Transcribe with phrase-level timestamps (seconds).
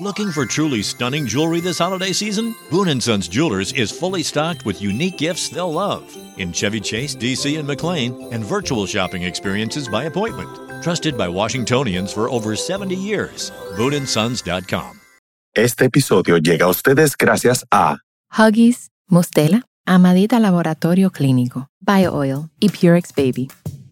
[0.00, 2.54] Looking for truly stunning jewelry this holiday season?
[2.70, 6.04] Boon & Sons Jewelers is fully stocked with unique gifts they'll love
[6.36, 10.50] in Chevy Chase, DC, and McLean, and virtual shopping experiences by appointment.
[10.84, 13.50] Trusted by Washingtonians for over 70 years.
[13.76, 15.00] BooneAndSons.com.
[15.52, 17.98] Este episodio llega a ustedes gracias a
[18.30, 23.48] Huggies, Mustela, Amadita Laboratorio Clínico, BioOil y Purex Baby.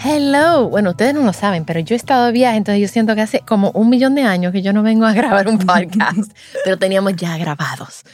[0.00, 0.68] Hello.
[0.68, 3.22] Bueno, ustedes no lo saben, pero yo he estado de viaje, entonces yo siento que
[3.22, 6.32] hace como un millón de años que yo no vengo a grabar un podcast,
[6.64, 8.04] pero teníamos ya grabados.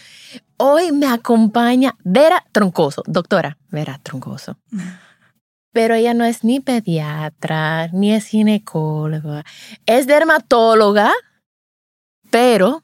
[0.57, 4.57] Hoy me acompaña Vera Troncoso, doctora Vera Troncoso.
[5.73, 9.45] Pero ella no es ni pediatra, ni es ginecóloga,
[9.85, 11.13] es dermatóloga,
[12.31, 12.83] pero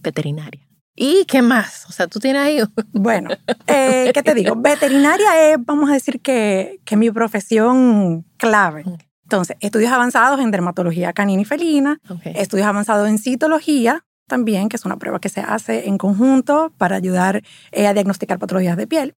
[0.00, 0.67] veterinaria.
[1.00, 1.86] ¿Y qué más?
[1.88, 2.58] O sea, tú tienes ahí.
[2.92, 3.30] Bueno,
[3.68, 4.56] eh, ¿qué te digo?
[4.56, 8.84] Veterinaria es, vamos a decir, que, que mi profesión clave.
[9.22, 12.32] Entonces, estudios avanzados en dermatología canina y felina, Okay.
[12.36, 16.96] estudios avanzados en citología también, que es una prueba que se hace en conjunto para
[16.96, 19.14] ayudar eh, a diagnosticar patologías de piel.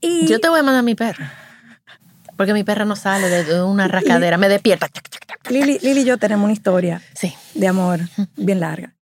[0.00, 1.32] Y Yo te voy a mandar a mi perra.
[2.36, 4.88] Porque mi perra no sale de una rascadera, me despierta.
[5.48, 7.32] Lili, Lili y yo tenemos una historia Sí.
[7.54, 8.00] de amor
[8.36, 8.96] bien larga.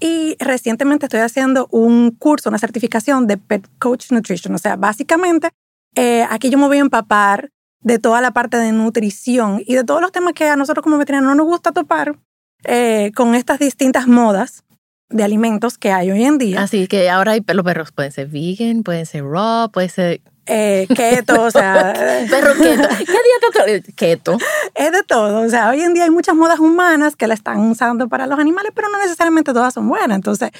[0.00, 4.54] Y recientemente estoy haciendo un curso, una certificación de Pet Coach Nutrition.
[4.54, 5.50] O sea, básicamente,
[5.94, 9.84] eh, aquí yo me voy a empapar de toda la parte de nutrición y de
[9.84, 12.18] todos los temas que a nosotros como veterinarios no nos gusta topar
[12.64, 14.64] eh, con estas distintas modas
[15.10, 16.62] de alimentos que hay hoy en día.
[16.62, 21.42] Así que ahora los perros pueden ser vegan, pueden ser raw, pueden ser Eh, keto,
[21.42, 21.92] o sea,
[22.30, 22.88] perro keto.
[22.88, 24.38] ¿Qué dieta keto?
[24.74, 25.40] es de todo.
[25.40, 28.38] O sea, hoy en día hay muchas modas humanas que la están usando para los
[28.38, 30.16] animales, pero no necesariamente todas son buenas.
[30.16, 30.50] Entonces,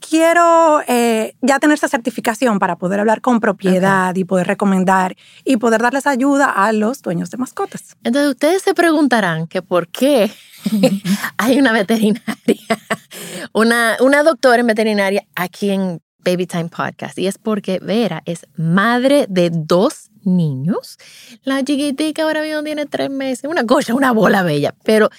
[0.00, 5.58] quiero eh, ya tener esa certificación para poder hablar con propiedad y poder recomendar y
[5.58, 7.96] poder darles ayuda a los dueños de mascotas.
[8.02, 10.30] Entonces ustedes se preguntarán que por qué
[11.36, 12.24] hay una veterinaria,
[13.52, 17.18] una, una doctora en veterinaria aquí en Baby Time Podcast.
[17.18, 20.98] Y es porque Vera es madre de dos niños.
[21.44, 24.74] La chiquitica ahora mismo tiene tres meses, una cosa, una bola bella.
[24.84, 25.10] Pero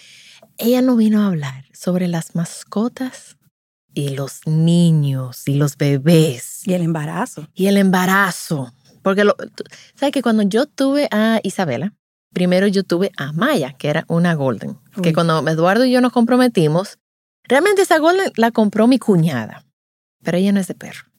[0.57, 3.37] ella no vino a hablar sobre las mascotas
[3.93, 7.47] y los niños y los bebés Y el embarazo.
[7.53, 8.73] y el embarazo.
[9.01, 9.35] Porque, lo,
[9.95, 11.93] ¿sabes que cuando yo tuve a Isabela,
[12.33, 15.13] primero yo tuve a Maya, que era una Golden, que Uy.
[15.13, 16.99] cuando Eduardo y yo nos comprometimos,
[17.43, 19.65] realmente esa Golden la compró mi cuñada,
[20.23, 21.11] pero ella no es de perro.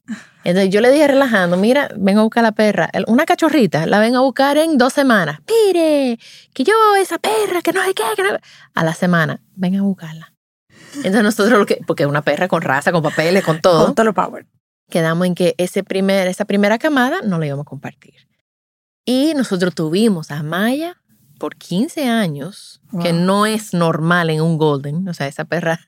[0.44, 4.16] Entonces yo le dije relajando, mira, ven a buscar la perra, una cachorrita, la ven
[4.16, 5.38] a buscar en dos semanas.
[5.48, 6.18] Mire,
[6.52, 8.30] que yo, esa perra, que no sé qué, que no...
[8.74, 10.32] A la semana, ven a buscarla.
[10.96, 14.04] Entonces nosotros, lo que, porque una perra con raza, con papeles, con todo Con todo
[14.04, 14.46] lo power.
[14.90, 18.28] quedamos en que ese primer, esa primera camada no la íbamos a compartir.
[19.04, 20.96] Y nosotros tuvimos a Maya
[21.38, 25.80] por 15 años, que no es normal en un Golden, o sea, esa perra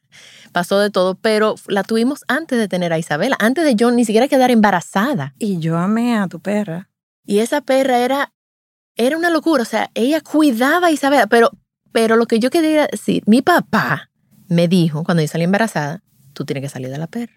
[0.55, 4.07] pasó de todo, pero la tuvimos antes de tener a Isabela, antes de yo ni
[4.07, 5.35] siquiera quedar embarazada.
[5.39, 6.89] Y yo amé a tu perra.
[7.27, 8.33] Y esa perra era,
[8.97, 11.51] era una locura, o sea, ella cuidaba a Isabela, pero,
[11.93, 14.11] pero lo que yo quería decir, mi papá
[14.49, 17.35] me dijo cuando yo salí embarazada, tú tienes que salir de la perra.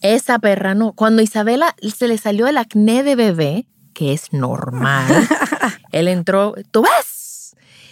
[0.00, 0.92] Esa perra no.
[0.92, 5.06] Cuando Isabela se le salió el acné de bebé, que es normal,
[5.92, 7.17] él entró, tú ves,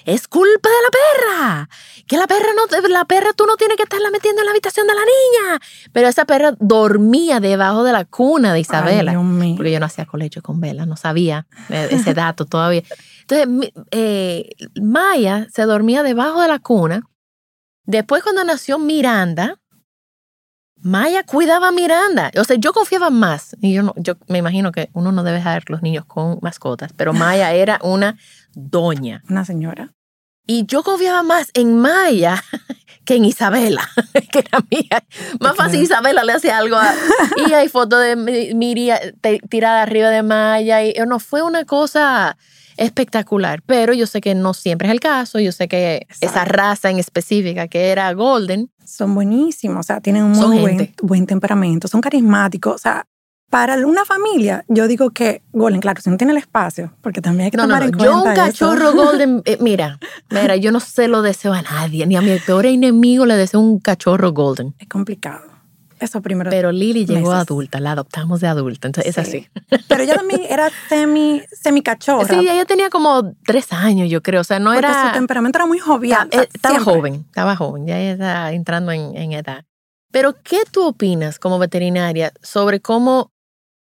[0.06, 1.68] es culpa de la perra,
[2.06, 4.86] que la perra no, la perra tú no tienes que estarla metiendo en la habitación
[4.86, 5.60] de la niña.
[5.92, 9.10] Pero esa perra dormía debajo de la cuna de Isabela.
[9.10, 9.56] Ay, Dios mío.
[9.56, 12.84] porque yo no hacía colegio con vela, no sabía eh, ese dato todavía.
[13.22, 14.50] Entonces, eh,
[14.80, 17.02] Maya se dormía debajo de la cuna.
[17.84, 19.58] Después, cuando nació Miranda,
[20.76, 22.30] Maya cuidaba a Miranda.
[22.38, 23.56] O sea, yo confiaba más.
[23.60, 26.92] Y yo, no, yo me imagino que uno no debe dejar los niños con mascotas,
[26.92, 28.16] pero Maya era una
[28.54, 29.22] doña.
[29.28, 29.95] Una señora.
[30.46, 32.42] Y yo confiaba más en Maya
[33.04, 33.88] que en Isabela,
[34.32, 35.04] que era mía.
[35.40, 36.76] Más fácil Isabela le hacía algo.
[36.76, 36.94] a-
[37.48, 40.84] y hay fotos de Mi- Miria te- tirada arriba de Maya.
[40.84, 42.36] Y no, fue una cosa
[42.76, 43.62] espectacular.
[43.66, 45.38] Pero yo sé que no siempre es el caso.
[45.40, 46.52] Yo sé que esa Exacto.
[46.52, 51.26] raza en específica, que era Golden, Son buenísimos, o sea, tienen un muy buen, buen
[51.26, 53.06] temperamento, son carismáticos, o sea,
[53.50, 57.44] para una familia, yo digo que Golden, claro, si no tiene el espacio, porque también
[57.46, 57.86] hay que No, no, tomar no.
[57.88, 58.96] en Yo cuenta un cachorro eso.
[58.96, 59.98] golden, eh, mira,
[60.30, 63.60] mira, yo no se lo deseo a nadie, ni a mi peor enemigo le deseo
[63.60, 64.74] un cachorro golden.
[64.78, 65.44] Es complicado.
[65.98, 66.50] Eso primero.
[66.50, 67.48] Pero Lily llegó meses.
[67.48, 69.48] adulta, la adoptamos de adulta, entonces es Sí.
[69.70, 69.84] así.
[69.88, 72.28] Pero ella también era semi, semi cachorra.
[72.28, 75.06] Sí, ella tenía como tres años, yo creo, o sea, no porque era...
[75.08, 76.28] su temperamento era muy jovial.
[76.28, 79.64] Ta- estaba joven, estaba joven, ya ella está entrando en, en edad.
[80.12, 83.32] Pero, ¿qué tú opinas como veterinaria sobre cómo,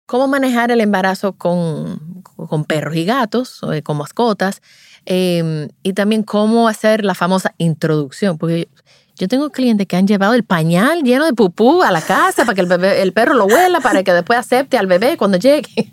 [0.06, 4.62] cómo manejar el embarazo con, con perros y gatos, eh, con mascotas,
[5.06, 8.38] eh, y también cómo hacer la famosa introducción?
[8.38, 8.68] Porque
[9.16, 12.56] yo tengo clientes que han llevado el pañal lleno de pupú a la casa para
[12.56, 15.92] que el, bebé, el perro lo huela, para que después acepte al bebé cuando llegue.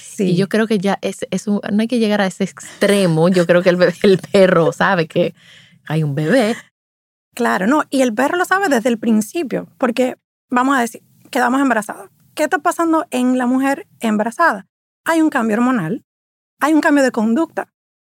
[0.00, 0.32] Sí.
[0.32, 3.28] Y yo creo que ya es, es un- no hay que llegar a ese extremo.
[3.30, 5.34] Yo creo que el, bebé- el perro sabe que
[5.86, 6.56] hay un bebé.
[7.34, 7.84] Claro, no.
[7.90, 10.16] Y el perro lo sabe desde el principio, porque
[10.50, 12.10] vamos a decir, quedamos embarazadas.
[12.34, 14.66] ¿Qué está pasando en la mujer embarazada?
[15.04, 16.04] Hay un cambio hormonal,
[16.60, 17.68] hay un cambio de conducta.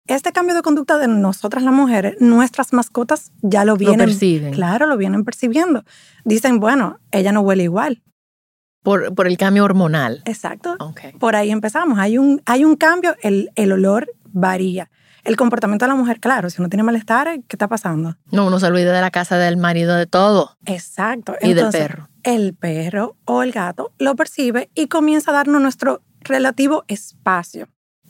[0.07, 4.53] Este cambio de conducta de nosotras las mujeres, nuestras mascotas ya lo Lo vienen, perciben.
[4.53, 5.83] claro, lo vienen percibiendo.
[6.25, 8.03] Dicen, bueno, ella no huele igual.
[8.85, 10.23] Por, por el cambio hormonal.
[10.27, 10.77] Exacto.
[10.79, 11.01] Ok.
[11.19, 11.99] Por ahí empezamos.
[11.99, 14.91] Hay un, hay un cambio, el, el olor varía.
[15.25, 18.17] El comportamiento de la mujer, claro, si uno tiene malestar, ¿qué está pasando?
[18.31, 20.57] No, uno se olvida de la casa del marido, de todo.
[20.67, 21.35] Exacto.
[21.43, 22.09] Y del perro.
[22.27, 27.69] El perro o el gato lo percibe y comienza a darnos nuestro relativo espacio.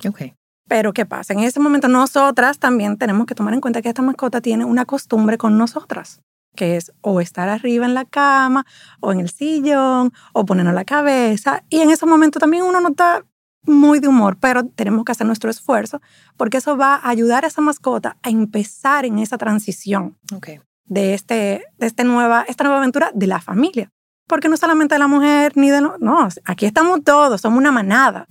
[0.08, 0.22] Ok.
[0.66, 1.34] Pero ¿qué pasa?
[1.34, 4.86] En ese momento nosotras también tenemos que tomar en cuenta que esta mascota tiene una
[4.86, 6.22] costumbre con nosotras,
[6.54, 8.64] que es o estar arriba en la cama
[9.00, 11.62] o en el sillón o ponernos la cabeza.
[11.68, 13.22] Y en ese momento también uno no está
[13.64, 16.00] muy de humor, pero tenemos que hacer nuestro esfuerzo
[16.38, 20.48] porque eso va a ayudar a esa mascota a empezar en esa transición Ok.
[20.86, 23.90] de, este, de este nueva, esta nueva aventura de la familia.
[24.28, 25.80] Porque no solamente de la mujer ni de...
[25.80, 28.26] lo- No, aquí estamos todos, somos una manada.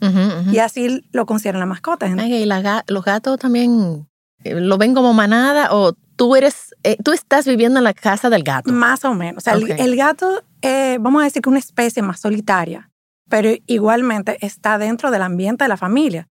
[0.52, 2.06] Y así lo consideran la mascota.
[2.06, 4.08] Ay, y la los gatos también
[4.44, 8.30] eh, lo ven como manada o tú eres, eh, tú estás viviendo en la casa
[8.30, 8.72] del gato.
[8.72, 9.38] Más o menos.
[9.38, 12.90] O sea, el- gato, eh, vamos a decir que una especie más solitaria,
[13.30, 16.28] pero igualmente está dentro del ambiente de la familia.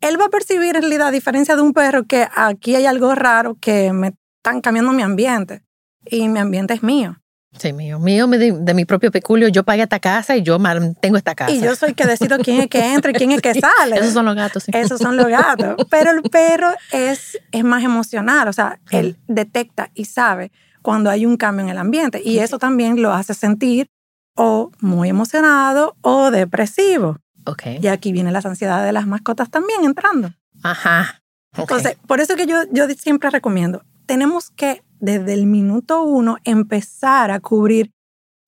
[0.00, 3.14] Él va a percibir en realidad, a diferencia de un perro, que aquí hay algo
[3.14, 5.62] raro que me están cambiando mi ambiente
[6.04, 7.16] y mi ambiente es mío.
[7.58, 7.98] Sí, mío.
[7.98, 9.48] Mío de, de mi propio peculio.
[9.48, 11.50] Yo pagué esta casa y yo mantengo esta casa.
[11.52, 13.96] Y yo soy que decido quién es que entra y quién es que sale.
[13.96, 14.64] Esos son los gatos.
[14.64, 14.72] sí.
[14.74, 15.76] Esos son los gatos.
[15.90, 21.26] Pero el perro es, es más emocional, o sea, él detecta y sabe cuando hay
[21.26, 23.88] un cambio en el ambiente y eso también lo hace sentir
[24.36, 27.18] o muy emocionado o depresivo.
[27.46, 27.62] Ok.
[27.80, 30.32] Y aquí viene las ansiedades de las mascotas también entrando.
[30.62, 31.22] Ajá.
[31.56, 31.70] Ok.
[31.70, 37.30] Entonces, por eso que yo, yo siempre recomiendo, tenemos que desde el minuto uno empezar
[37.30, 37.92] a cubrir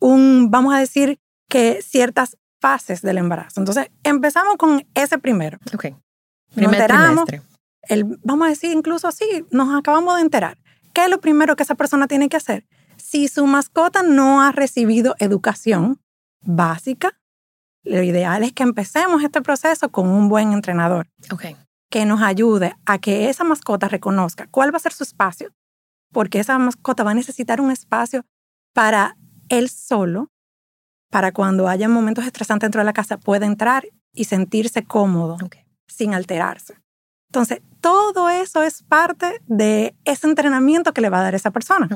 [0.00, 1.18] un, vamos a decir,
[1.48, 3.60] que ciertas fases del embarazo.
[3.60, 5.58] Entonces, empezamos con ese primero.
[5.74, 5.86] ok.
[6.54, 7.58] Primer enteramos, trimestre.
[7.82, 10.58] el, vamos a decir incluso así, nos acabamos de enterar.
[10.94, 12.66] ¿Qué es lo primero que esa persona tiene que hacer?
[12.96, 16.00] Si su mascota no ha recibido educación
[16.40, 17.18] básica,
[17.84, 21.44] lo ideal es que empecemos este proceso con un buen entrenador Ok.
[21.90, 25.50] que nos ayude a que esa mascota reconozca cuál va a ser su espacio,
[26.12, 28.24] porque esa mascota va a necesitar un espacio
[28.74, 29.16] para
[29.48, 30.30] él solo,
[31.10, 35.38] para cuando haya momentos estresantes dentro de la casa, pueda entrar y sentirse cómodo
[35.86, 36.74] sin alterarse.
[37.30, 41.88] Entonces, todo eso es parte de ese entrenamiento que le va a dar esa persona.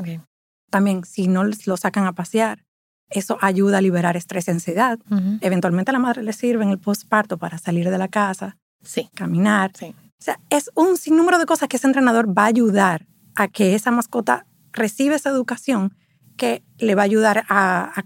[0.70, 2.64] También, si no lo sacan a pasear,
[3.10, 4.98] eso ayuda a liberar estrés y ansiedad.
[5.40, 9.08] Eventualmente a la madre le sirve en el postparto para salir de la casa, Sí.
[9.14, 9.72] caminar.
[9.76, 9.94] Sí.
[9.98, 13.74] O sea, es un sinnúmero de cosas que ese entrenador va a ayudar a que
[13.74, 15.96] esa mascota reciba esa educación
[16.36, 18.04] que le va a ayudar a, a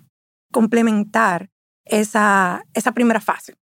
[0.53, 1.51] complementar
[1.85, 3.55] esa, esa primera fase.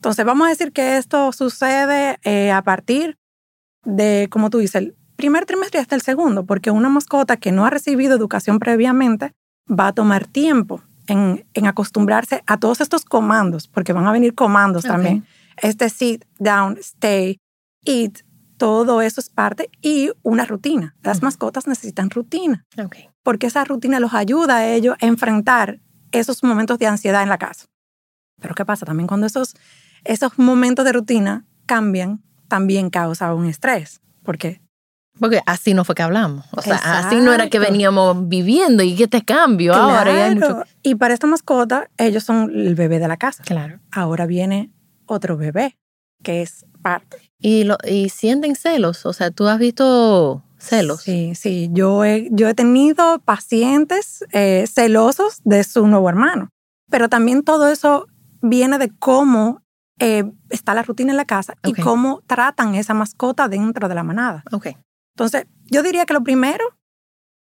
[0.00, 3.18] Entonces, vamos a decir que esto sucede eh, a partir
[3.84, 7.66] de, como tú dices, el primer trimestre hasta el segundo, porque una mascota que no
[7.66, 9.32] ha recibido educación previamente
[9.68, 14.34] va a tomar tiempo en, en acostumbrarse a todos estos comandos, porque van a venir
[14.34, 15.26] comandos también.
[15.56, 17.40] Este sit, down, stay,
[17.84, 18.20] eat,
[18.58, 20.94] todo eso es parte y una rutina.
[21.02, 22.66] Las mascotas necesitan rutina,
[23.22, 25.80] porque esa rutina los ayuda a ellos a enfrentar
[26.12, 27.66] esos momentos de ansiedad en la casa.
[28.40, 28.84] Pero ¿qué pasa?
[28.84, 29.56] También cuando esos,
[30.04, 34.60] esos momentos de rutina cambian, también causa un estrés, porque
[35.18, 36.46] Porque así no fue que hablamos.
[36.52, 40.12] O sea, así no era que veníamos viviendo y que te cambio ahora.
[40.12, 40.64] Y hay mucho...
[40.82, 43.42] Y para esta mascota, ellos son el bebé de la casa.
[43.42, 43.80] Claro.
[43.90, 44.70] Ahora viene
[45.06, 45.76] otro bebé,
[46.22, 47.18] que es parte.
[47.38, 49.06] Y, lo, y sienten celos.
[49.06, 51.02] O sea, tú has visto celos.
[51.02, 51.68] Sí, sí.
[51.72, 56.50] Yo he, yo he tenido pacientes eh, celosos de su nuevo hermano.
[56.90, 58.06] Pero también todo eso
[58.40, 59.62] viene de cómo
[59.98, 64.02] eh, está la rutina en la casa y cómo tratan esa mascota dentro de la
[64.02, 64.42] manada.
[64.52, 64.68] Ok.
[65.14, 66.64] Entonces, yo diría que lo primero,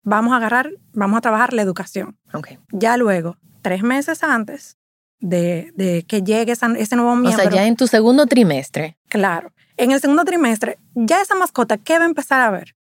[0.02, 2.16] vamos a agarrar, vamos a trabajar la educación.
[2.32, 2.50] Ok.
[2.70, 4.78] Ya luego, tres meses antes
[5.20, 7.42] de, de que llegue esa- ese nuevo O miembro.
[7.42, 8.96] sea, ya en tu segundo trimestre.
[9.08, 9.52] Claro.
[9.76, 12.74] En el segundo trimestre, ya esa mascota, ¿qué va a empezar a ver?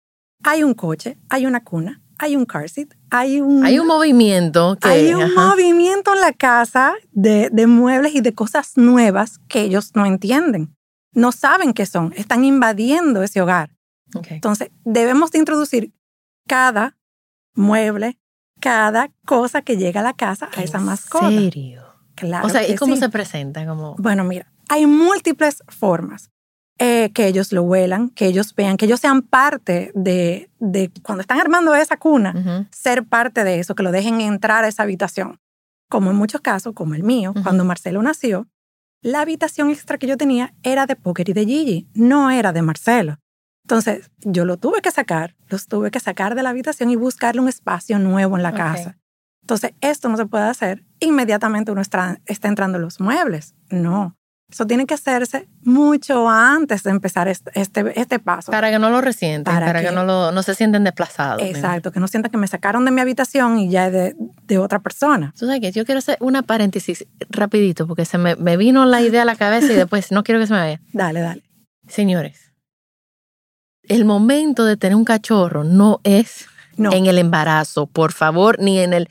[0.44, 3.64] Hay un coche, hay una cuna, hay un car seat, hay un...
[3.64, 4.88] Hay un movimiento que...
[4.90, 5.50] hay un ajá.
[5.50, 10.76] movimiento en la casa de, de muebles y de cosas nuevas que ellos no entienden.
[11.14, 12.14] No saben qué son.
[12.18, 13.72] Están invadiendo ese hogar.
[14.30, 15.94] Entonces, debemos de introducir
[16.48, 16.98] cada
[17.56, 18.18] mueble,
[18.60, 21.30] cada cosa que llega a la casa a esa ¿En mascota.
[21.30, 21.84] serio?
[22.22, 23.02] Claro o sea, ¿y cómo sí.
[23.02, 23.66] se presenta?
[23.66, 23.96] Como...
[23.98, 26.30] Bueno, mira, hay múltiples formas.
[26.78, 31.22] Eh, que ellos lo huelan, que ellos vean, que ellos sean parte de, de cuando
[31.22, 35.40] están armando esa cuna, ser parte de eso, que lo dejen entrar a esa habitación.
[35.90, 38.48] Como en muchos casos, como el mío, cuando Marcelo nació,
[39.04, 42.64] la habitación extra que yo tenía era de Poker y de Gigi, no era de
[42.64, 43.18] Marcelo.
[43.64, 47.42] Entonces, yo lo tuve que sacar, los tuve que sacar de la habitación y buscarle
[47.42, 48.98] un espacio nuevo en la casa.
[49.42, 53.56] Entonces, esto no se puede hacer inmediatamente uno está, está entrando en los muebles.
[53.70, 54.16] No.
[54.52, 58.52] Eso tiene que hacerse mucho antes de empezar este, este, este paso.
[58.52, 61.42] Para que no lo resienten, Para para, que, que- no, lo, no se sienten desplazados.
[61.42, 64.58] Exacto, que no sientan que me sacaron de mi habitación y ya es de, de
[64.58, 65.34] otra persona.
[65.40, 69.02] Tú sabes que yo quiero hacer una paréntesis rapidito porque se me, me vino la
[69.02, 70.82] idea a la cabeza y después no quiero que se me vaya.
[70.94, 71.44] Dale, dale.
[71.88, 72.52] Señores,
[73.84, 76.46] el momento de tener un cachorro no es
[76.78, 79.10] No, en el embarazo, por favor, ni en el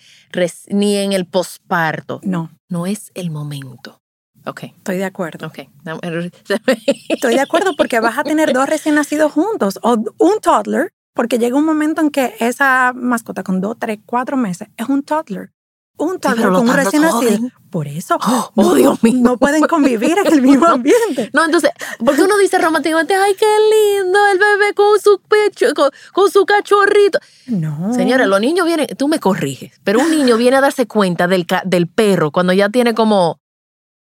[0.69, 2.21] ni en el posparto.
[2.25, 4.01] no, No es el momento.
[4.47, 5.49] Ok, estoy de acuerdo.
[5.49, 5.59] ok.
[7.09, 11.39] Estoy de acuerdo porque vas a tener dos recién nacidos juntos o un toddler, porque
[11.39, 15.51] llega un momento en que esa mascota con dos, tres, cuatro meses es un toddler.
[15.99, 17.51] Un toddler con un recién nacido.
[17.71, 19.15] Por eso Oh, no, Dios mío.
[19.21, 21.31] no pueden convivir en el mismo ambiente.
[21.33, 21.71] No, entonces,
[22.05, 26.45] porque uno dice románticamente, ay, qué lindo el bebé con su pecho, con, con su
[26.45, 27.19] cachorrito.
[27.47, 27.95] No.
[27.95, 31.47] Señora, los niños vienen, tú me corriges, pero un niño viene a darse cuenta del,
[31.65, 33.41] del perro cuando ya tiene como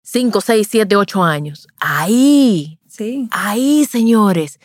[0.02, 1.66] 5, 6, 7, 8 años.
[1.80, 3.28] Ahí, Sí.
[3.30, 4.60] ahí, señores,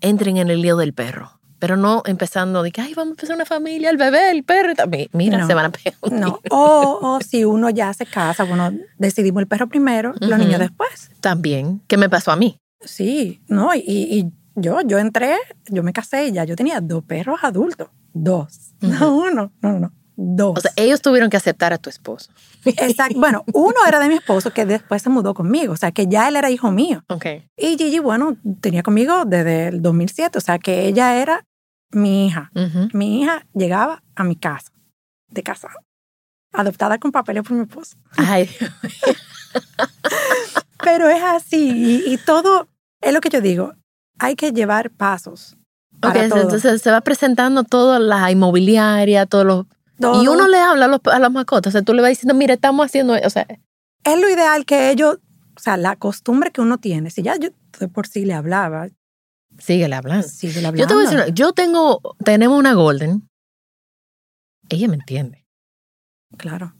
[0.00, 1.35] entren en el lío del perro.
[1.66, 4.72] Pero no empezando de que, ay, vamos a empezar una familia, el bebé, el perro.
[4.76, 5.08] también.
[5.12, 5.48] Mira, No.
[5.48, 5.94] se van a pegar.
[6.12, 6.38] No.
[6.50, 11.10] O, o si uno ya se casa, bueno, decidimos el perro primero, los niños después.
[11.20, 12.60] También, ¿qué me pasó a mí?
[12.84, 15.34] Sí, no, y, y yo, yo entré,
[15.68, 17.88] yo me casé y ya yo tenía dos perros adultos.
[18.12, 18.74] Dos.
[18.80, 19.92] No uno, no, no, no.
[20.18, 20.58] Dos.
[20.58, 22.30] O sea, ellos tuvieron que aceptar a tu esposo.
[22.64, 23.16] Exacto.
[23.20, 26.28] Bueno, uno era de mi esposo que después se mudó conmigo, o sea, que ya
[26.28, 27.02] él era hijo mío.
[27.08, 27.26] Ok.
[27.56, 31.44] Y Gigi, bueno, tenía conmigo desde el 2007, o sea, que ella era
[31.90, 32.50] mi hija.
[32.54, 32.88] Ujú.
[32.92, 34.70] Mi hija llegaba a mi casa,
[35.28, 35.68] de casa,
[36.52, 37.96] adoptada con papeles por mi esposo.
[38.16, 38.48] Ay,
[40.82, 42.68] Pero es así, y, y todo,
[43.00, 43.74] es lo que yo digo,
[44.18, 45.56] hay que llevar pasos.
[45.96, 46.42] ok, Para todo.
[46.42, 49.66] entonces se va presentando toda la inmobiliaria, todos los
[49.98, 50.22] Todo.
[50.22, 52.34] Y uno le habla a, los, a las mascotas, o sea, tú le vas diciendo,
[52.34, 53.46] mira, estamos haciendo, o sea,
[54.04, 55.18] es lo ideal que ellos,
[55.56, 57.48] o sea, la costumbre que uno tiene, si ya yo
[57.80, 58.88] de por sí le hablaba,
[59.58, 60.26] síguele hablando.
[60.28, 60.78] sigue hablando.
[60.78, 63.28] Yo te voy a decir, una- yo tengo, tenemos una golden,
[64.68, 65.44] ella me entiende.
[66.36, 66.74] Claro.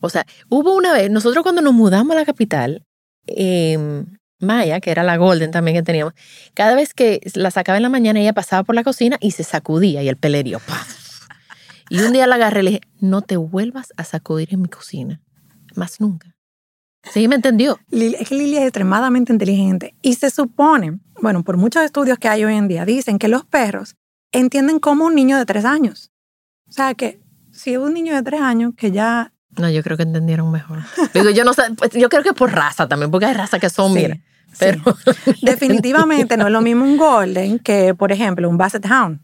[0.00, 2.84] O sea, hubo una vez, nosotros cuando nos mudamos a la capital,
[3.26, 4.04] eh,
[4.40, 6.12] Maya, que era la golden también que teníamos,
[6.54, 9.44] cada vez que la sacaba en la mañana, ella pasaba por la cocina y se
[9.44, 11.26] sacudía y el pelerío, ¡paf!
[11.90, 14.68] Y un día la agarré y le dije, no te vuelvas a sacudir en mi
[14.68, 15.22] cocina,
[15.74, 16.33] más nunca.
[17.12, 17.78] Sí, me entendió.
[17.90, 22.28] Lili- es que Lili es extremadamente inteligente y se supone, bueno, por muchos estudios que
[22.28, 23.96] hay hoy en día, dicen que los perros
[24.32, 26.10] entienden como un niño de tres años.
[26.68, 27.20] O sea, que
[27.52, 29.32] si es un niño de tres años que ya...
[29.56, 30.78] No, yo creo que entendieron mejor.
[31.12, 33.70] Digo, yo no sé, pues, yo creo que por raza también, porque hay razas que
[33.70, 34.56] son, Sí, mira, sí.
[34.58, 34.82] pero...
[35.42, 39.20] Definitivamente no es lo mismo un golden que, por ejemplo, un basset hound,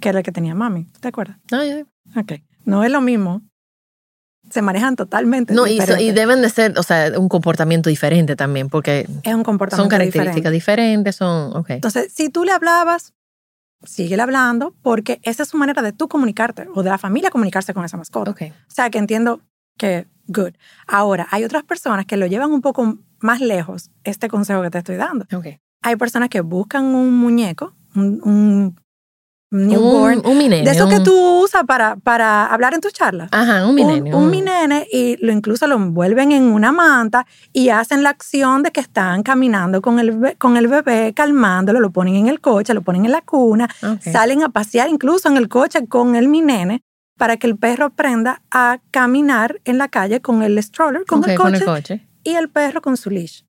[0.00, 0.86] que era el que tenía mami.
[1.00, 1.36] ¿Te acuerdas?
[1.50, 1.84] No, yo-
[2.18, 2.32] Ok.
[2.64, 3.42] No es lo mismo.
[4.54, 8.36] Se manejan totalmente no, y, so- y deben de ser, o sea, un comportamiento diferente
[8.36, 10.50] también, porque es un comportamiento son características diferente.
[10.52, 11.70] diferentes, son, ok.
[11.70, 13.14] Entonces, si tú le hablabas,
[13.82, 17.74] síguele hablando porque esa es su manera de tú comunicarte o de la familia comunicarse
[17.74, 18.30] con esa mascota.
[18.30, 18.42] Ok.
[18.42, 19.40] O sea, que entiendo
[19.76, 20.52] que good.
[20.86, 24.78] Ahora, hay otras personas que lo llevan un poco más lejos, este consejo que te
[24.78, 25.26] estoy dando.
[25.36, 25.46] Ok.
[25.82, 28.76] Hay personas que buscan un muñeco, un, un
[29.50, 30.64] newborn, Un, un minene.
[30.64, 33.28] de esos que tú usas para, para hablar en tus charlas.
[33.32, 34.14] Ajá, un minene.
[34.14, 38.62] un, un minene y lo incluso lo envuelven en una manta y hacen la acción
[38.62, 42.74] de que están caminando con el, con el bebé, calmándolo, lo ponen en el coche,
[42.74, 43.68] lo ponen en la cuna,
[44.00, 46.82] salen a pasear incluso en el coche con el mi nene
[47.16, 51.36] para que el perro aprenda a caminar en la calle con el stroller, con, el,
[51.36, 52.08] con coche, el coche.
[52.24, 53.42] y el perro con su leash.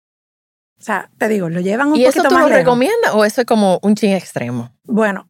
[0.78, 2.60] O sea, te digo, lo llevan un ¿Y eso poquito tú más lo lejos.
[2.64, 4.72] recomiendas o eso es como un ching extremo?
[4.84, 5.30] Bueno,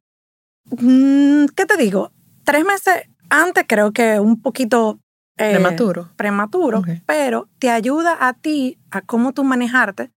[0.70, 2.12] ¿qué te digo?
[2.44, 5.00] Tres meses antes creo que un poquito
[5.38, 6.10] eh, Prematuro.
[6.16, 6.90] prematuro, Ok.
[7.06, 10.12] pero te ayuda a ti a cómo tú manejarte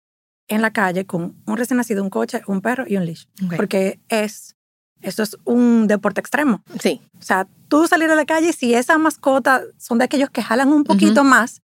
[0.48, 3.24] en la calle con un recién nacido, un coche, un perro y un leash.
[3.44, 3.56] Ok.
[3.56, 4.54] Porque es,
[5.00, 6.62] eso es un deporte extremo.
[6.80, 7.00] Sí.
[7.18, 10.68] O sea, tú salir a la calle, si esa mascota son de aquellos que jalan
[10.72, 11.62] un poquito más,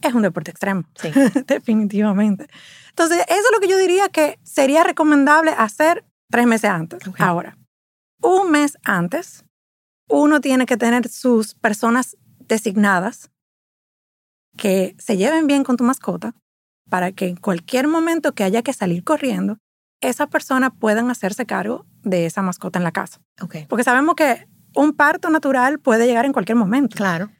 [0.00, 1.10] es un deporte extremo, Sí.
[1.46, 2.48] definitivamente.
[2.90, 7.06] Entonces, eso es lo que yo diría que sería recomendable hacer tres meses antes.
[7.06, 7.20] Ok.
[7.20, 7.56] Ahora,
[8.22, 9.44] un mes antes,
[10.08, 13.30] uno tiene que tener sus personas designadas
[14.56, 16.34] que se lleven bien con tu mascota
[16.88, 19.58] para que en cualquier momento que haya que salir corriendo,
[20.00, 23.20] esa persona puedan hacerse cargo de esa mascota en la casa.
[23.40, 23.56] Ok.
[23.68, 26.96] Porque sabemos que un parto natural puede llegar en cualquier momento.
[26.96, 27.30] Claro.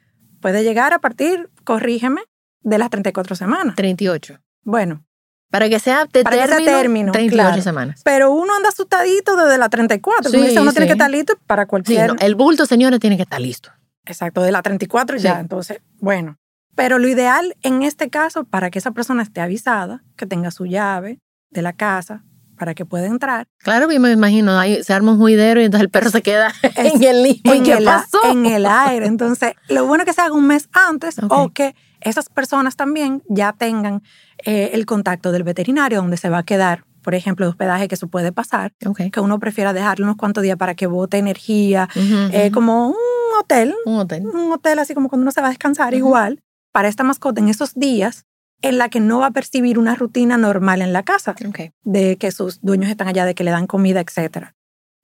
[0.40, 2.22] Puede llegar a partir, corrígeme,
[2.60, 3.74] de las 34 semanas.
[3.74, 4.40] 38.
[4.62, 5.04] Bueno,
[5.52, 7.62] Para que sea de Para que sea término, término, 38 claro.
[7.62, 8.00] semanas.
[8.04, 10.30] pero uno anda asustadito desde las 34.
[10.30, 12.08] Sí, dice, uno tiene que estar listo para Sí, cualquier...
[12.08, 13.70] no, el bulto, señores, tiene que estar listo.
[14.06, 15.38] Exacto, de la 34 ya.
[15.38, 16.38] Entonces, bueno.
[16.74, 20.64] Pero lo ideal en este caso, para que esa persona esté avisada, que tenga su
[20.64, 22.24] llave de la casa,
[22.58, 23.46] para que pueda entrar.
[23.58, 26.50] Claro, yo me imagino, ahí se arma un juidero y entonces el perro se queda
[26.76, 27.52] en el limbo.
[27.54, 28.18] ¿Y en qué el, pasó?
[28.24, 29.04] en el aire.
[29.06, 33.22] Entonces, lo bueno es que se haga un mes antes o que esas personas también
[33.28, 34.02] ya tengan
[34.44, 37.94] eh, el contacto del veterinario donde se va a quedar, por ejemplo, de hospedaje que
[37.94, 38.72] eso puede pasar,
[39.12, 41.88] que uno prefiera dejarlo unos cuantos días para que bote energía,
[42.32, 42.94] eh, como un
[43.40, 44.26] hotel, un hotel.
[44.26, 45.98] un hotel así como cuando uno se va a descansar Ujú.
[46.06, 46.42] igual,
[46.72, 48.24] para esta mascota en esos días
[48.62, 51.34] en la que no va a percibir una rutina normal en la casa
[51.82, 54.50] de que sus dueños están allá, de que le dan comida, etc.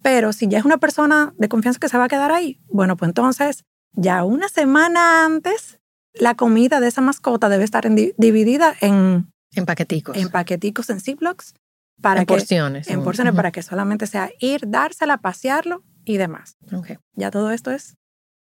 [0.00, 2.96] Pero si ya es una persona de confianza que se va a quedar ahí, bueno,
[2.96, 5.80] pues entonces ya una semana antes
[6.14, 10.16] la comida de esa mascota debe estar en dividida en, En paqueticos.
[10.16, 11.54] en paqueticos, en Ziplocs,
[12.00, 12.88] para en que, porciones.
[12.88, 16.56] en porciones para que solamente sea ir, dársela, pasearlo y demás.
[16.72, 16.92] Ok.
[17.14, 17.94] Ya todo esto es,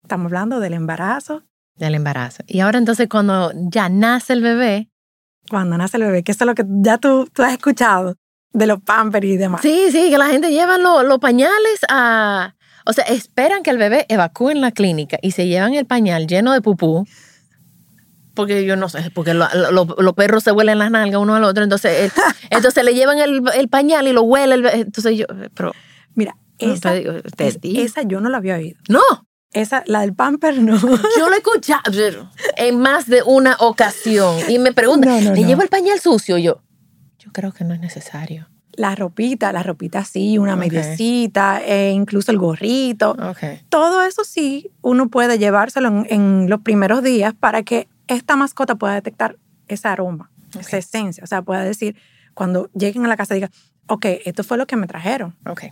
[0.03, 1.43] estamos hablando del embarazo,
[1.77, 2.43] Del embarazo.
[2.47, 4.89] Y ahora entonces cuando ya nace el bebé,
[5.49, 8.15] cuando nace el bebé, que eso es lo que ya tú, tú has escuchado
[8.53, 9.61] de los pampers y demás.
[9.61, 12.55] sí, sí, que la gente lleva lo- los pañales a...
[12.87, 16.27] O sea, esperan que el bebé evacúe en la clínica y se llevan el pañal
[16.27, 17.05] lleno de pupú.
[18.35, 21.35] Porque yo no sé, porque lo- lo- lo- los perros se huelen las nalgas uno
[21.35, 22.11] al otro, entonces, el-
[22.51, 24.55] entonces le llevan el, el pañal y lo huele.
[24.55, 24.81] el bebé.
[24.81, 25.71] entonces yo, pero,
[26.13, 27.81] Mira, no, esa, te digo, te es- digo.
[27.81, 28.77] esa yo no la había oído.
[28.89, 29.01] no,
[29.53, 30.77] Esa, la del pamper, no.
[30.79, 35.41] yo lo he escuchado en más de una ocasión y me preguntan, No, no, ¿le
[35.41, 35.47] no.
[35.47, 36.37] llevo el pañal sucio?
[36.37, 36.61] Yo,
[37.19, 38.49] yo creo que no es necesario.
[38.77, 40.59] La ropita, la ropita sí, una Ok.
[40.59, 43.11] mediecita, e incluso el gorrito.
[43.11, 43.61] Ok.
[43.69, 48.75] Todo eso sí, uno puede llevárselo en, en los primeros días para que esta mascota
[48.75, 49.37] pueda detectar
[49.67, 51.23] ese aroma, esa esencia.
[51.23, 51.95] O sea, pueda decir,
[52.33, 53.49] cuando lleguen a la casa, diga,
[53.87, 55.35] ok, esto fue lo que me trajeron.
[55.47, 55.63] Ok.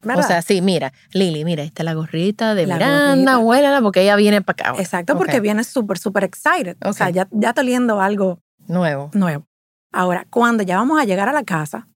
[0.00, 0.24] ¿verdad?
[0.24, 3.38] O sea, sí, mira, Lili, mira, esta es la gorrita de La Miranda, gorrita.
[3.38, 4.68] huélala porque ella viene para acá.
[4.70, 4.82] ahora.
[4.82, 6.76] Exacto, porque viene súper, súper excited.
[6.84, 9.10] O sea, ya, ya está oliendo algo Nuevo.
[9.14, 9.46] nuevo.
[9.92, 11.88] Ahora, cuando ya vamos a llegar a la casa,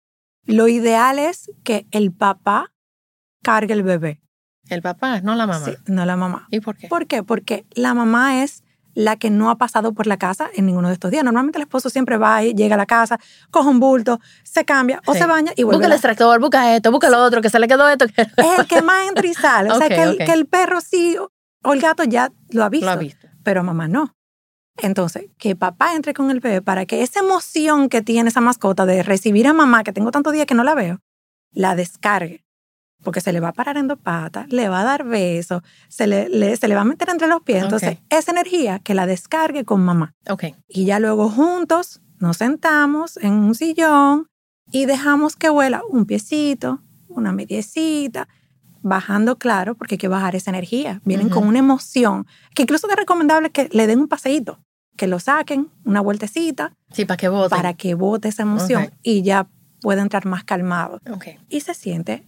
[0.46, 2.72] lo ideal es que el papá
[3.44, 4.20] cargue el bebé,
[4.68, 5.64] El papá, no la mamá.
[5.64, 6.48] sí, no la mamá.
[6.51, 6.88] ¿Y por qué?
[6.88, 7.22] ¿Por qué?
[7.22, 10.94] Porque la mamá es la que no ha pasado por la casa en ninguno de
[10.94, 11.24] estos días.
[11.24, 13.18] Normalmente el esposo siempre va y llega a la casa,
[13.50, 15.20] coge un bulto, se cambia o Sí.
[15.20, 15.78] se baña y vuelve.
[15.78, 18.07] Busca el extractor, busca esto, busca lo otro, que se le quedó esto.
[18.07, 19.70] que- Es el que más entra y sale.
[19.72, 21.31] O sea, que, el, que el perro sí o-
[21.64, 23.28] o el gato ya lo ha visto, Lo ha visto.
[23.42, 24.14] pero mamá no.
[24.78, 28.87] Entonces, que papá entre con el bebé para que esa emoción que tiene esa mascota
[28.87, 30.98] de recibir a mamá, que tengo tantos días que no la veo,
[31.52, 32.41] la descargue.
[33.02, 36.06] Porque se le va a parar en dos patas, le va a dar besos, se
[36.06, 37.62] le, le- se le va a meter entre los pies.
[37.64, 38.04] Entonces, Ok.
[38.10, 40.14] esa energía que la descargue con mamá.
[40.28, 40.44] Ok.
[40.68, 44.26] Y ya luego juntos nos sentamos en un sillón
[44.70, 48.28] y dejamos que vuela un piecito, una mediecita,
[48.82, 51.00] bajando claro, porque hay que bajar esa energía.
[51.04, 54.58] Vienen con una emoción, que incluso es recomendable que le den un paseíto,
[54.96, 57.56] que lo saquen, una vueltecita, Sí, para que voten.
[57.56, 58.92] para que bote esa emoción Ok.
[59.02, 59.48] y ya
[59.80, 61.00] pueda entrar más calmado.
[61.48, 62.24] Y se siente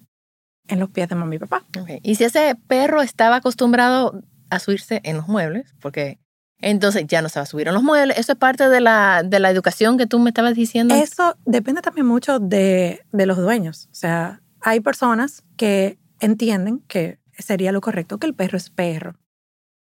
[0.68, 1.64] en los pies de mamá y papá.
[1.78, 1.90] ok.
[2.02, 6.18] Y si ese perro estaba acostumbrado a subirse en los muebles, porque
[6.60, 9.22] entonces ya no se va a subir en los muebles, eso es parte de la,
[9.24, 10.94] de la educación que tú me estabas diciendo.
[10.94, 13.88] Eso depende también mucho de, de los dueños.
[13.90, 19.16] O sea, hay personas que entienden que sería lo correcto que el perro es perro.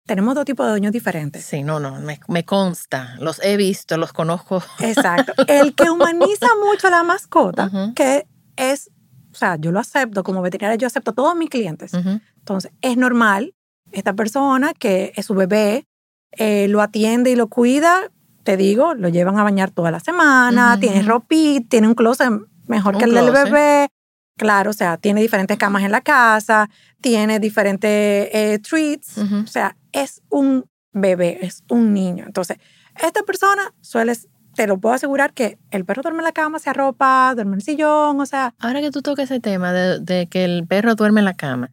[0.05, 1.45] Tenemos dos tipos de dueños diferentes.
[1.45, 3.15] Sí, no, no, me, me consta.
[3.19, 4.61] Los he visto, los conozco.
[4.79, 5.31] Exacto.
[5.47, 7.93] El que humaniza mucho a la mascota, Ujú.
[7.93, 8.89] que es,
[9.33, 11.93] o sea, yo lo acepto como veterinaria, yo acepto a todos mis clientes.
[11.93, 13.53] Entonces, es normal
[13.91, 15.85] esta persona que es su bebé,
[16.31, 18.11] eh, lo atiende y lo cuida,
[18.43, 22.29] te digo, lo llevan a bañar toda la semana, tiene ropita, tiene un closet
[22.67, 23.89] mejor Un que el del bebé.
[24.35, 26.69] Claro, o sea, tiene diferentes camas en la casa,
[27.01, 27.89] tiene diferentes
[28.33, 29.17] eh, treats.
[29.17, 32.25] O sea, es un bebé, es un niño.
[32.25, 32.57] Entonces,
[33.01, 34.13] esta persona suele,
[34.55, 37.59] te lo puedo asegurar que el perro duerme en la cama, se arropa, duerme en
[37.59, 40.95] el sillón, o sea, Ahora que tú tocas ese tema de, de que el perro
[40.95, 41.71] duerme en la cama,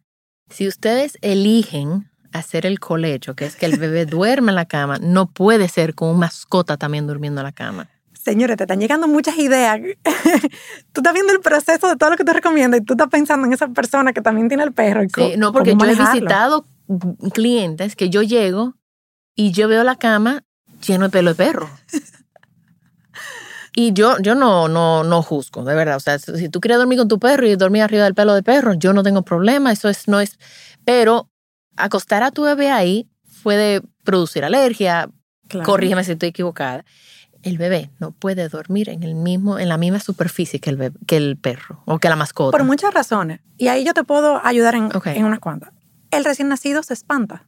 [0.49, 4.97] si ustedes eligen hacer el colecho, que es que el bebé duerme en la cama,
[5.01, 7.89] no puede ser con un mascota también durmiendo en la cama.
[8.13, 9.79] señores, te están llegando muchas ideas.
[10.91, 13.47] tú estás viendo el proceso de todo lo que te recomiendo y tú estás pensando
[13.47, 15.03] en esa persona que también tiene el perro.
[15.03, 16.65] Y Sí, no, porque yo he visitado
[17.33, 18.75] clientes que yo llego
[19.35, 20.43] y yo veo la cama
[20.85, 21.69] lleno de pelo de perro.
[23.75, 25.95] Y yo, yo no, no, no juzgo, de verdad.
[25.95, 28.43] O sea, si tú quieres dormir con tu perro y dormir arriba del pelo de
[28.43, 30.37] perro, yo no tengo problema, eso es, no es.
[30.83, 31.29] Pero
[31.77, 33.07] acostar a tu bebé ahí
[33.43, 35.09] puede producir alergia,
[35.47, 35.65] Claro.
[35.65, 36.85] corrígeme si estoy equivocada.
[37.43, 40.97] El bebé no puede dormir en el mismo, en la misma superficie que el, bebé-
[41.07, 42.55] que el perro o que la mascota.
[42.57, 43.39] Por muchas razones.
[43.57, 45.07] Y ahí yo te puedo ayudar en, Ok.
[45.07, 45.71] en unas cuantas.
[46.11, 47.47] El recién nacido se espanta.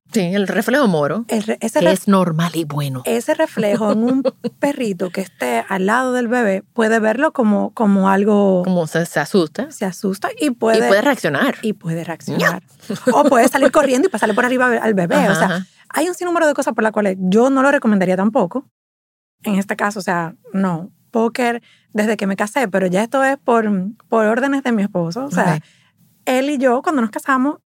[0.11, 3.01] Sí, el reflejo moro, El re- ese, que es normal y bueno.
[3.05, 4.23] ese reflejo en un
[4.59, 8.61] perrito que esté al lado del bebé puede verlo como, como algo...
[8.63, 11.55] Como se, se asusta Se asusta y puede, y puede reaccionar.
[11.61, 12.61] y puede reaccionar.
[13.13, 15.15] o puede salir corriendo y pasarle por arriba al bebé.
[15.15, 15.65] Ajá, o sea, ajá.
[15.89, 18.65] hay un sinnúmero de cosas por las cuales yo no lo recomendaría tampoco.
[19.43, 20.91] En este caso, o sea, no.
[21.11, 21.61] Póker
[21.93, 23.69] desde que me casé, pero ya esto es por,
[24.07, 25.25] por órdenes de mi esposo.
[25.25, 25.59] O sea,
[26.25, 27.57] él y yo, cuando nos casamos,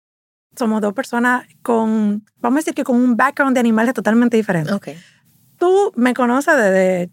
[0.57, 4.73] somos dos personas con, vamos a decir que con un background de animales totalmente diferente.
[4.73, 4.89] Ok.
[5.59, 7.11] Tú me conoces desde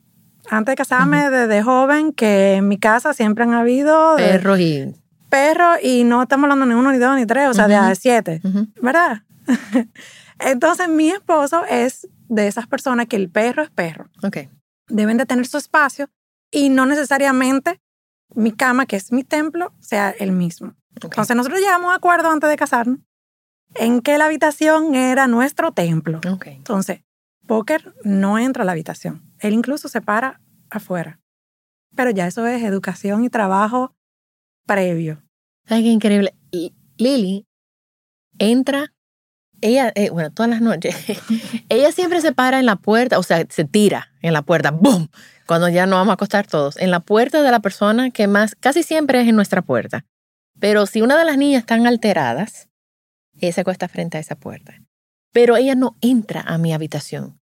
[0.50, 4.96] antes de casarme, desde joven, que en mi casa siempre han habido de Perros y.
[5.30, 7.86] perros y no estamos hablando ni uno, ni dos, ni tres, o sea, de Ujú.
[7.86, 8.42] a siete.
[8.44, 8.68] Ujú.
[8.82, 9.22] ¿verdad?
[10.40, 14.10] Entonces mi esposo es de esas personas que el perro es perro.
[14.24, 14.38] Ok.
[14.88, 16.10] Deben de tener su espacio
[16.52, 17.80] y no necesariamente
[18.34, 20.70] mi cama, que es mi templo, sea el mismo.
[20.98, 21.06] ok.
[21.06, 23.00] Entonces nosotros llegamos a acuerdo antes de casarnos
[23.76, 26.22] en que la habitación era nuestro templo.
[26.46, 27.02] Entonces,
[27.48, 29.24] Poker no entra a la habitación.
[29.40, 31.20] Él incluso se para afuera.
[31.96, 33.94] Pero ya eso es educación y trabajo
[34.66, 35.22] previo.
[35.68, 36.34] ¿Sabes qué increíble?
[36.98, 37.46] Lily
[38.40, 38.94] entra,
[39.62, 40.96] ella, eh, bueno, todas las noches,
[41.70, 45.10] ella siempre se para en la puerta, o sea, se tira en la puerta, ¡boom!
[45.46, 48.56] Cuando ya nos vamos a acostar todos, en la puerta de la persona que más,
[48.56, 50.06] casi siempre es en nuestra puerta.
[50.60, 52.70] Pero si una de las niñas están alteradas,
[53.48, 54.74] ella se acuesta frente a esa puerta.
[55.34, 57.40] Pero ella no entra a mi habitación.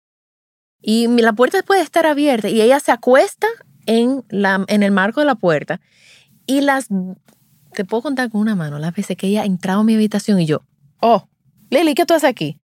[0.81, 3.47] Y la puerta puede estar abierta y ella se acuesta
[3.87, 5.81] en, la, en el marco de la puerta.
[6.47, 6.89] Y las
[7.75, 10.41] te puedo contar con una mano las veces que ella ha entrado a mi habitación
[10.41, 10.63] y yo,
[11.01, 11.29] oh,
[11.71, 12.59] Lili, ¿qué tú haces aquí?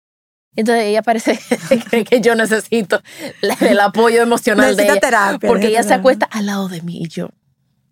[0.57, 1.39] Entonces ella parece
[2.09, 3.01] que yo necesito
[3.61, 5.01] el apoyo emocional de Necesita ella.
[5.01, 5.49] terapia.
[5.49, 7.29] Porque ella se necesita- acuesta al lado de mí y yo,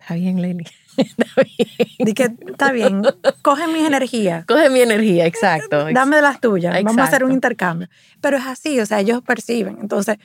[0.01, 0.65] está bien, Lili.
[0.97, 1.69] Está bien.
[1.99, 3.03] Di que está bien,
[3.43, 5.87] coge mis energías, Coge mi energía, exacto.
[5.93, 7.35] dame de las tuyas, vamos a hacer un Exacto.
[7.35, 7.89] intercambio.
[8.21, 9.79] Pero es así, o sea, ellos perciben.
[9.81, 10.19] Entonces,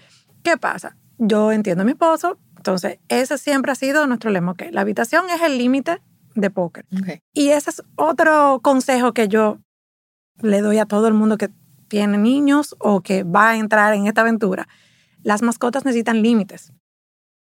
[0.44, 0.96] ¿qué pasa?
[1.18, 5.30] Yo entiendo a mi esposo, entonces ese siempre ha sido nuestro lema, que la habitación
[5.30, 6.02] es el límite
[6.36, 6.86] de póker.
[6.94, 7.22] Ok.
[7.34, 9.60] Y ese es otro consejo que yo
[10.42, 11.50] le doy a todo el mundo que
[11.88, 14.68] tiene niños o que va a entrar en esta aventura.
[15.24, 16.72] Las mascotas necesitan límites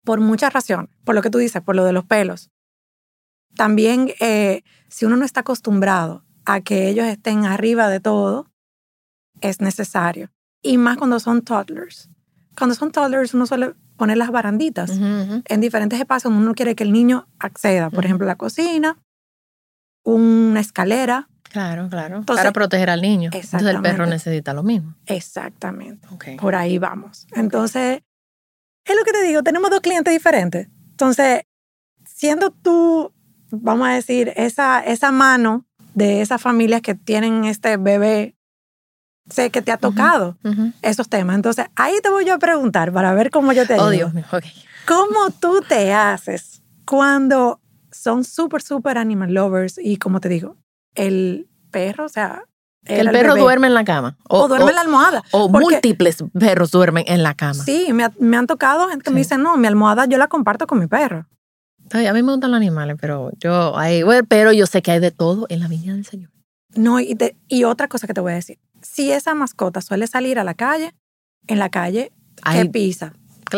[0.04, 2.50] por muchas razones, por lo que tú dices, por lo de los pelos.
[3.56, 8.50] También eh, si uno no está acostumbrado a que ellos estén arriba de todo,
[9.40, 10.30] es necesario.
[10.62, 12.10] Y más cuando son toddlers.
[12.56, 16.84] Cuando son toddlers uno suele poner las baranditas en diferentes espacios donde uno quiere que
[16.84, 17.90] el niño acceda.
[17.90, 18.04] Por Ujú.
[18.06, 18.98] ejemplo, la cocina,
[20.04, 21.28] una escalera.
[21.42, 22.18] Claro, claro.
[22.18, 23.30] Entonces- Para proteger al niño.
[23.32, 24.94] Entonces el perro necesita lo mismo.
[25.06, 26.06] Exactamente.
[26.40, 27.26] Por ahí vamos.
[27.34, 28.02] Entonces,
[28.84, 30.68] es lo que te digo, tenemos dos clientes diferentes.
[30.90, 31.42] Entonces,
[32.06, 33.12] siendo tú,
[33.50, 38.36] vamos a decir, esa, esa mano de esas familias que tienen este bebé,
[39.28, 40.36] sé que te ha tocado
[40.82, 41.36] esos temas.
[41.36, 43.86] Entonces, ahí te voy yo a preguntar para ver cómo yo te ayudo.
[43.86, 44.24] Oh, Dios mío.
[44.32, 44.44] Ok.
[44.86, 47.60] ¿Cómo tú te haces cuando
[47.92, 50.56] son súper, súper animal lovers y como te digo,
[50.94, 52.44] el perro, o sea...
[52.84, 54.16] Que el perro bebé, duerme en la cama.
[54.26, 55.22] O, duerme en la almohada.
[55.32, 57.62] o Porque- múltiples perros duermen en la cama.
[57.62, 60.66] Sí, me, me han tocado gente que me dice, no, mi almohada yo la comparto
[60.66, 61.26] con mi perro.
[61.92, 64.90] Ay, A mí me gustan los animales, pero yo, ay, bueno, pero yo sé que
[64.92, 66.30] hay de todo en la viña del Señor.
[66.74, 67.16] No, y,
[67.48, 68.58] y otra cosa que te voy a decir.
[68.82, 70.94] Si esa mascota suele salir a la calle,
[71.48, 72.12] en la calle,
[72.52, 73.12] ¿qué pisa?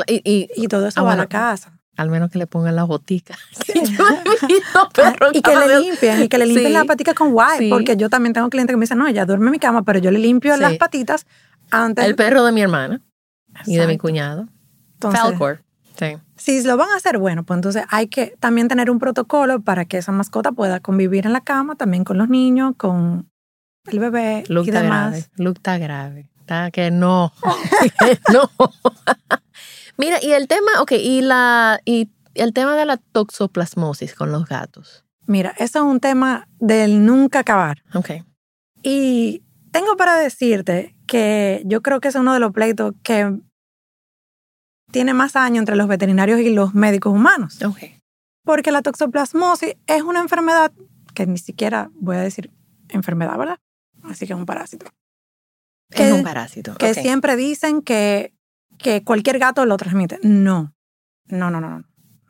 [0.07, 1.79] Y, y- Y todo eso Ah, va a la casa.
[1.99, 3.37] al menos que le pongan la botica.
[4.95, 6.73] Perros y que le limpien, y que le limpien Sí.
[6.73, 7.69] las patitas con wipe, Sí.
[7.71, 9.99] porque yo también tengo clientes que me dicen, no, ella duerme en mi cama, pero
[9.99, 11.27] yo le limpio las patitas
[11.71, 12.05] antes.
[12.07, 13.01] El perro de mi hermana
[13.67, 14.49] y de mi cuñado.
[14.95, 15.63] Entonces, Falcor.
[16.07, 16.17] Sí.
[16.37, 19.85] Si lo van a hacer, bueno, pues entonces hay que también tener un protocolo para
[19.85, 23.31] que esa mascota pueda convivir en la cama, también con los niños, con
[23.87, 25.11] el bebé Luke y está demás.
[25.11, 25.27] grave.
[25.37, 26.31] Luke está grave.
[26.41, 27.33] Está que no.
[28.01, 28.51] Que no.
[29.99, 34.47] Mira, y el tema, ok, y la y el tema de la toxoplasmosis con los
[34.47, 35.05] gatos.
[35.27, 37.83] Mira, eso es un tema del nunca acabar.
[37.95, 38.11] Ok.
[38.83, 43.39] Y tengo para decirte que yo creo que es uno de los pleitos que
[44.93, 47.61] tiene más años entre los veterinarios y los médicos humanos.
[47.63, 47.79] Ok.
[48.45, 50.73] Porque la toxoplasmosis es una enfermedad
[51.15, 52.51] que ni siquiera voy a decir
[52.89, 53.59] enfermedad, ¿verdad?
[54.05, 54.87] Así que es un parásito.
[55.91, 56.75] Es un parásito.
[56.77, 58.35] Que siempre dicen que,
[58.79, 60.19] que cualquier gato lo transmite.
[60.23, 60.75] No.
[61.27, 61.85] No, no, no, no.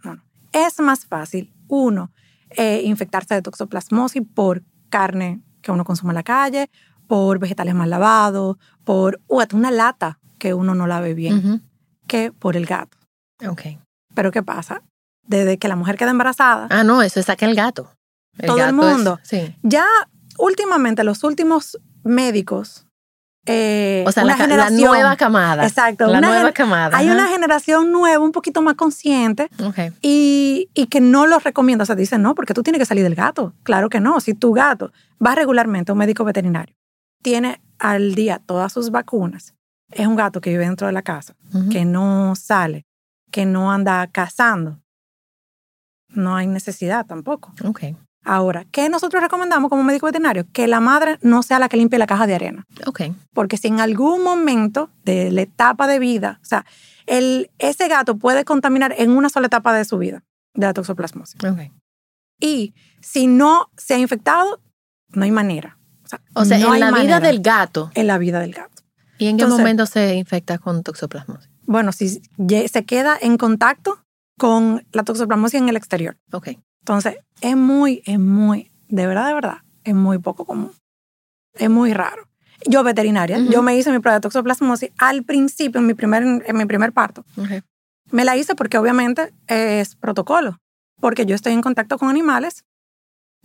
[0.05, 0.22] no, no.
[0.53, 2.12] Es más fácil, uno,
[2.51, 6.70] eh, infectarse de toxoplasmosis por carne que uno consume en la calle,
[7.07, 11.61] por vegetales mal lavados, por hasta una lata que uno no lave bien, Ujú.
[12.07, 12.97] Que por el gato.
[13.49, 13.62] Ok.
[14.15, 14.83] Pero ¿qué pasa?
[15.27, 17.91] Desde que la mujer queda embarazada, Ah, no, eso es saca el gato.
[18.45, 19.19] Todo el es- mundo.
[19.23, 19.55] sí.
[19.62, 19.85] ya
[20.38, 22.87] últimamente los últimos médicos,
[23.47, 25.67] eh, O sea, una la, nueva camada.
[25.67, 26.97] Exacto, La nueva camada.
[26.97, 27.15] hay ajá.
[27.15, 29.79] una generación nueva, un poquito más consciente Ok.
[30.01, 31.83] y, y que no los recomienda.
[31.83, 33.53] O sea, dicen, no, porque tú tienes que salir del gato.
[33.65, 34.21] Claro que no.
[34.21, 34.93] Si tu gato
[35.25, 36.75] va regularmente a un médico veterinario,
[37.23, 39.55] tiene al día todas sus vacunas,
[39.92, 41.35] es un gato que vive dentro de la casa,
[41.70, 42.87] que no sale,
[43.31, 44.81] que no anda cazando,
[46.09, 47.52] no hay necesidad tampoco.
[47.64, 47.85] Ok.
[48.24, 50.46] Ahora, ¿qué nosotros recomendamos como médico veterinario?
[50.52, 52.66] Que la madre no sea la que limpie la caja de arena.
[52.87, 53.02] Ok.
[53.35, 56.64] Porque si en algún momento de la etapa de vida, o sea,
[57.07, 60.22] el, ese gato puede contaminar en una sola etapa de su vida
[60.55, 61.42] de la toxoplasmosis.
[61.44, 61.72] Ok.
[62.38, 64.61] Y si no se ha infectado,
[65.09, 65.78] no hay manera.
[66.05, 67.90] O sea, O sea, no en la vida del gato.
[67.94, 68.72] En la vida del gato.
[69.23, 71.49] ¿Y en qué Entonces- momento se infecta con toxoplasmosis?
[71.67, 73.99] Bueno, si se queda en contacto
[74.39, 76.17] con la toxoplasmosis en el exterior.
[76.33, 76.49] Ok.
[76.81, 80.73] Entonces, es muy, es muy, de verdad, de verdad, es muy poco común.
[81.55, 82.27] Es muy raro.
[82.67, 83.53] Yo veterinaria, Ujú.
[83.53, 86.93] yo me hice mi prueba de toxoplasmosis al principio, en mi primer, en mi primer
[86.93, 87.25] parto.
[87.37, 87.63] Ok.
[88.11, 90.59] Me la hice porque obviamente es protocolo,
[91.01, 92.65] porque yo estoy en contacto con animales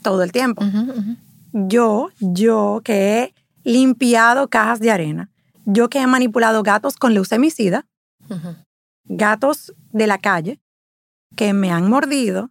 [0.02, 0.64] todo el tiempo.
[1.54, 5.30] Yo, yo que he limpiado cajas de arena,
[5.70, 7.86] yo que he manipulado gatos con leucemicida,
[8.30, 8.56] Ujú.
[9.04, 10.60] gatos de la calle
[11.36, 12.50] que me han mordido.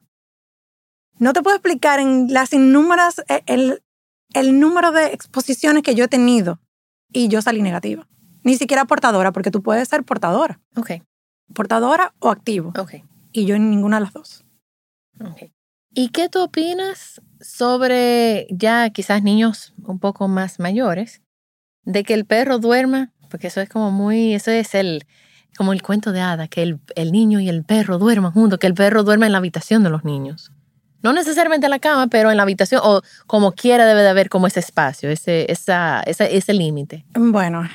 [1.18, 3.82] No te puedo explicar en las innúmeras, eh, el,
[4.34, 6.60] el número de exposiciones que yo he tenido
[7.10, 8.06] y yo salí negativa.
[8.44, 10.90] Ni siquiera portadora, porque tú puedes ser portadora, Ok.
[11.54, 12.72] portadora o activo.
[12.78, 12.96] Ok.
[13.32, 14.44] Y yo en ninguna de las dos.
[15.20, 15.50] Ok.
[15.94, 21.22] ¿Y qué tú opinas sobre ya quizás niños un poco más mayores
[21.86, 23.12] de que el perro duerma?
[23.30, 25.06] Porque eso es como muy, eso es el,
[25.56, 28.66] como el cuento de hada, que el, el niño y el perro duerman juntos, que
[28.66, 30.52] el perro duerma en la habitación de los niños.
[31.02, 34.28] No necesariamente en la cama, pero en la habitación, o como quiera debe de haber
[34.28, 37.06] como ese espacio, ese, esa, ese, ese límite.
[37.14, 37.68] Bueno,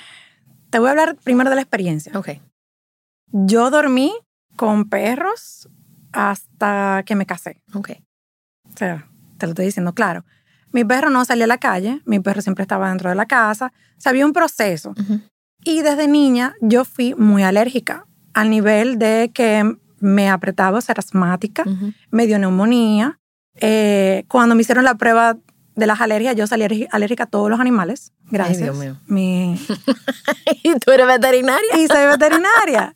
[0.69, 2.11] te voy a hablar primero de la experiencia.
[2.17, 2.29] Ok.
[3.31, 4.13] Yo dormí
[4.57, 5.69] con perros
[6.11, 7.61] hasta que me casé.
[7.73, 7.91] Ok.
[8.73, 10.25] O sea, te lo estoy diciendo claro.
[10.71, 13.71] Mi perro no salía a la calle, mi perro siempre estaba dentro de la casa.
[13.97, 14.93] O sea, había un proceso.
[15.63, 21.63] Y desde niña yo fui muy alérgica, al nivel de que me apretaba ser asmática,
[22.09, 23.19] me dio neumonía.
[23.55, 25.37] Eh, cuando me hicieron la prueba
[25.75, 28.11] de las alergias, yo salí alérgica a todos los animales.
[28.31, 28.59] Gracias.
[28.59, 28.97] Dios mío.
[29.07, 29.59] Mi-
[30.63, 31.77] ¿Y tú eres veterinaria?
[31.77, 32.95] y soy veterinaria.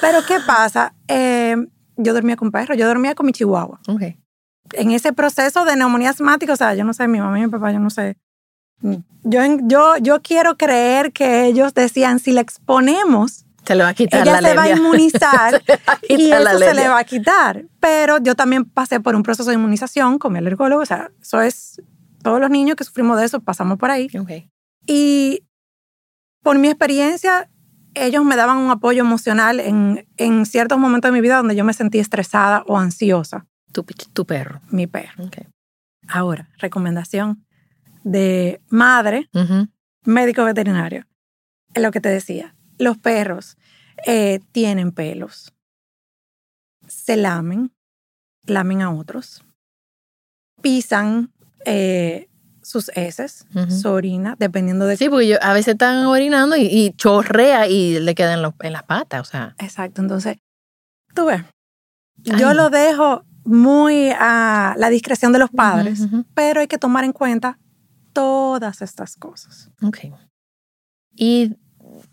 [0.00, 0.94] Pero ¿qué pasa?
[1.08, 1.56] Eh,
[1.96, 3.80] yo dormía con perros, yo dormía con mi chihuahua.
[4.72, 7.48] En ese proceso de neumonía asmática, o sea, yo no sé, mi mamá y mi
[7.48, 8.16] papá, yo no sé.
[9.24, 13.94] Yo, yo, yo quiero creer que ellos decían, si le exponemos, Se le va a
[13.94, 16.98] quitar ella la se va a inmunizar va a y la eso se le va
[16.98, 17.64] a quitar.
[17.78, 21.40] Pero yo también pasé por un proceso de inmunización con mi alergólogo, o sea, eso
[21.40, 21.80] es,
[22.22, 24.08] todos los niños que sufrimos de eso pasamos por ahí.
[24.18, 24.50] Ok.
[24.86, 25.44] Y
[26.42, 27.48] por mi experiencia,
[27.94, 31.64] ellos me daban un apoyo emocional en, en ciertos momentos de mi vida donde yo
[31.64, 33.82] me sentí estresada o ansiosa, Tu,
[34.12, 34.60] tu perro.
[34.70, 35.24] mi perro.
[35.24, 35.38] Ok.
[36.08, 37.44] Ahora, recomendación
[38.04, 39.28] de madre,
[40.04, 41.06] médico veterinario.
[41.74, 42.54] Es lo que te decía.
[42.78, 43.56] Los perros
[44.06, 45.52] eh, tienen pelos.
[46.86, 47.72] Se lamen,
[48.46, 49.44] lamen a otros.
[50.60, 51.32] Pisan
[51.64, 52.28] eh,
[52.62, 54.96] sus heces, su orina, dependiendo de...
[54.96, 58.82] Sí, porque yo, a veces están orinando y, y chorrea y le queda en, las
[58.84, 59.54] patas, o sea.
[59.58, 60.36] Exacto, entonces,
[61.14, 61.42] tú ves,
[62.30, 67.04] Ay, yo lo dejo muy a la discreción de los padres, pero hay que tomar
[67.04, 67.58] en cuenta
[68.12, 69.70] todas estas cosas.
[69.82, 69.98] Ok.
[71.14, 71.56] Y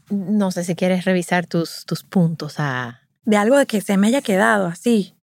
[0.09, 3.01] no sé si quieres revisar tus, tus puntos a...
[3.23, 5.15] De algo de que se me haya quedado así,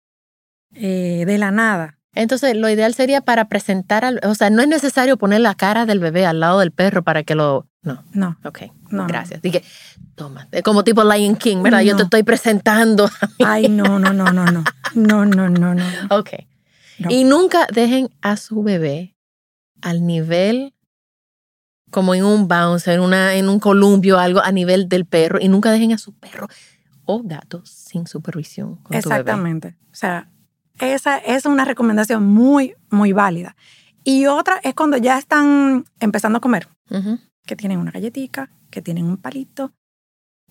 [0.75, 1.99] eh, de la nada.
[2.14, 4.21] Entonces, lo ideal sería para presentar al...
[4.25, 7.25] O sea, no es necesario poner la cara del bebé al lado del perro para
[7.25, 7.69] que lo...
[7.87, 8.03] No.
[8.12, 8.37] No.
[8.44, 8.62] Ok.
[8.90, 9.07] No.
[9.07, 9.40] Gracias.
[9.40, 9.62] Dije,
[10.16, 10.49] toma.
[10.64, 11.83] Como tipo Lion King, ¿verdad?
[11.83, 13.09] Yo te estoy presentando.
[13.44, 14.64] Ay, no, no, no, no, no.
[14.94, 15.85] No, no, no, no.
[16.11, 16.31] Ok.
[17.09, 19.14] Y nunca dejen a su bebé
[19.83, 20.75] al nivel
[21.90, 25.38] como en un bounce, en, una, en un columpio, algo a nivel del perro.
[25.40, 26.49] Y nunca dejen a su perro
[27.05, 28.81] o gato sin supervisión.
[28.90, 29.77] Exactamente.
[29.92, 30.29] O sea,
[30.81, 33.55] esa es una recomendación muy, muy válida.
[34.03, 36.68] Y otra es cuando ya están empezando a comer
[37.47, 39.73] que tienen una galletita, que tienen un palito.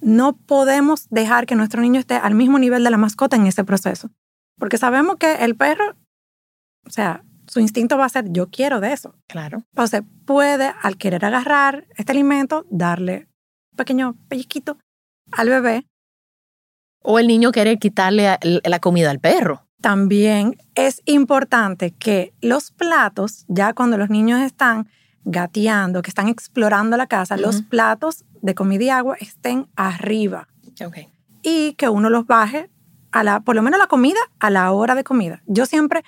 [0.01, 3.63] No podemos dejar que nuestro niño esté al mismo nivel de la mascota en ese
[3.63, 4.09] proceso.
[4.57, 5.95] Porque sabemos que el perro,
[6.85, 9.15] o sea, su instinto va a ser, yo quiero de eso.
[9.27, 9.63] Claro.
[9.73, 13.27] Entonces puede, al querer agarrar este alimento, darle
[13.71, 14.77] un pequeño pellizquito
[15.31, 15.85] al bebé
[17.01, 19.67] O el niño quiere quitarle la comida al perro.
[19.81, 24.87] También es importante que los platos, ya cuando los niños están
[25.25, 30.47] gateando, que están explorando la casa, los platos de comida y agua estén arriba
[31.41, 32.69] y que uno los baje
[33.11, 35.41] a la, por lo menos la comida, a la hora de comida.
[35.47, 36.03] Yo siempre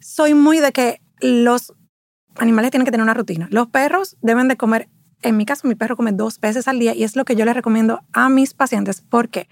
[0.00, 1.74] soy muy de que los
[2.36, 3.48] animales tienen que tener una rutina.
[3.50, 4.88] Los perros deben de comer,
[5.22, 7.44] en mi caso mi perro come dos veces al día y es lo que yo
[7.44, 9.00] le recomiendo a mis pacientes.
[9.00, 9.48] ¿Por qué?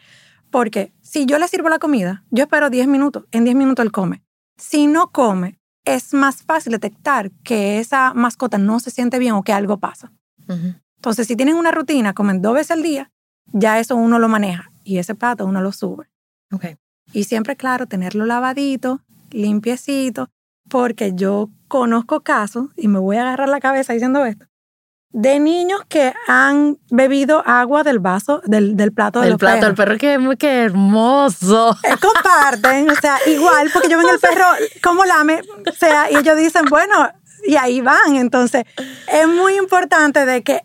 [0.51, 3.93] Porque si yo le sirvo la comida, yo espero 10 minutos, en 10 minutos él
[3.93, 4.23] come.
[4.57, 9.42] Si no come, es más fácil detectar que esa mascota no se siente bien o
[9.42, 10.12] que algo pasa.
[10.97, 13.11] Entonces, si tienen una rutina, comen dos veces al día,
[13.53, 16.09] ya eso uno lo maneja y ese plato uno lo sube.
[16.53, 16.66] Ok.
[17.12, 20.31] Y siempre, claro, tenerlo lavadito, limpiecito,
[20.68, 24.47] porque yo conozco casos, y me voy a agarrar la cabeza diciendo esto,
[25.14, 29.66] de niños que han bebido agua del vaso, del, del plato de El los plato
[29.66, 31.70] del perro, qué, qué hermoso.
[31.85, 34.44] Eh, comparten, o sea, igual, porque yo ven el perro
[34.83, 37.09] como lame, o sea, y ellos dicen, bueno,
[37.46, 38.16] y ahí van.
[38.16, 38.64] Entonces,
[39.07, 40.62] es muy importante de que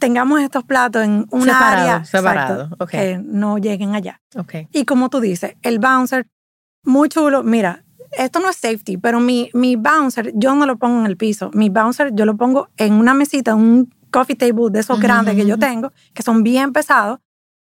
[0.00, 4.20] tengamos estos platos en Separado, área separado, exacto, que no lleguen allá.
[4.34, 4.54] Ok.
[4.72, 6.26] Y como tú dices, el bouncer,
[6.82, 7.44] muy chulo.
[7.44, 7.84] Mira,
[8.18, 11.50] esto no es safety, pero mi, mi bouncer yo no lo pongo en el piso.
[11.54, 15.46] Mi bouncer yo lo pongo en una mesita, un coffee table de esos grandes que
[15.46, 17.18] yo tengo, que son bien pesados.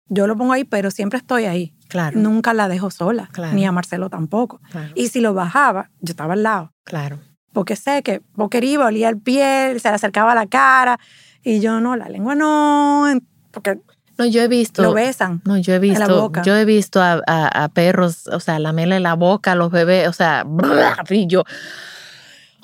[0.08, 1.76] Yo lo pongo ahí, pero siempre estoy ahí.
[1.88, 2.20] Claro.
[2.20, 3.54] Nunca la dejo sola, Claro.
[3.54, 4.60] ni a Marcelo tampoco.
[4.72, 4.92] Claro.
[4.96, 6.74] Y si lo bajaba, yo estaba al lado.
[6.84, 7.20] Claro.
[7.54, 11.00] Porque sé que Boquer iba, olía el piel, se le acercaba a la cara.
[11.44, 13.06] Y yo no, la lengua no,
[13.52, 13.80] porque
[14.20, 14.84] No, yo he visto.
[14.84, 15.42] lo besan.
[15.46, 16.42] No, yo he la visto, boca.
[16.44, 20.08] yo he visto a, a- a perros, o sea, lamerle la boca a los bebés,
[20.10, 20.46] o sea,
[21.10, 21.44] y yo,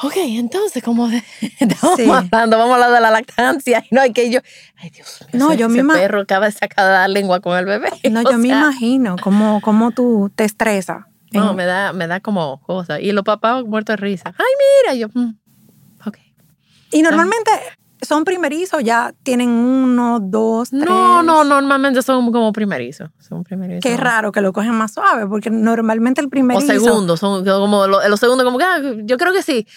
[0.04, 1.24] ok, entonces, como de,
[1.60, 2.10] estamos Sí.
[2.10, 4.42] hablando, vamos a hablar de la lactancia, no hay que yo,
[4.78, 7.58] ay Dios mío, No, ese, yo ese misma- perro acaba de sacar la lengua con
[7.58, 7.90] el bebé.
[8.12, 11.06] No, yo me sea, imagino cómo, cómo tú te estresas.
[11.32, 13.00] No, En- me da, me da como cosa.
[13.02, 14.34] Y los papás muertos de risa.
[14.38, 14.46] Ay,
[14.84, 15.36] mira, yo, mm,
[16.08, 16.18] ok.
[16.92, 17.52] Y normalmente
[18.06, 20.86] son primerizos, ya tienen uno, dos, tres.
[20.86, 23.10] No, no, normalmente son como primerizos.
[23.20, 23.82] Son primerizos.
[23.84, 26.68] Qué raro que lo cogen más suave, porque normalmente el O primerizo.
[26.68, 29.68] segundos, son como lo- los segundos, como que ah, yo creo que sí.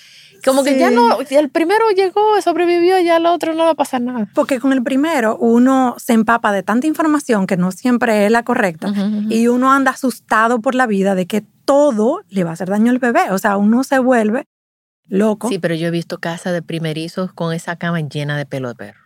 [0.45, 0.95] Como que ya Sí.
[0.95, 4.29] no, el primero llegó, sobrevivió, ya el otro no va a pasar nada.
[4.35, 8.45] Porque con el primero uno se empapa de tanta información que no siempre es la
[8.45, 9.33] correcta Ujú, ujú.
[9.33, 12.93] y uno anda asustado por la vida de que todo le va a hacer daño
[12.93, 13.33] al bebé.
[13.33, 14.45] O sea, uno se vuelve
[15.09, 18.69] loco Sí, pero yo he visto casas de primerizos con esa cama llena de pelo
[18.69, 19.01] de perro.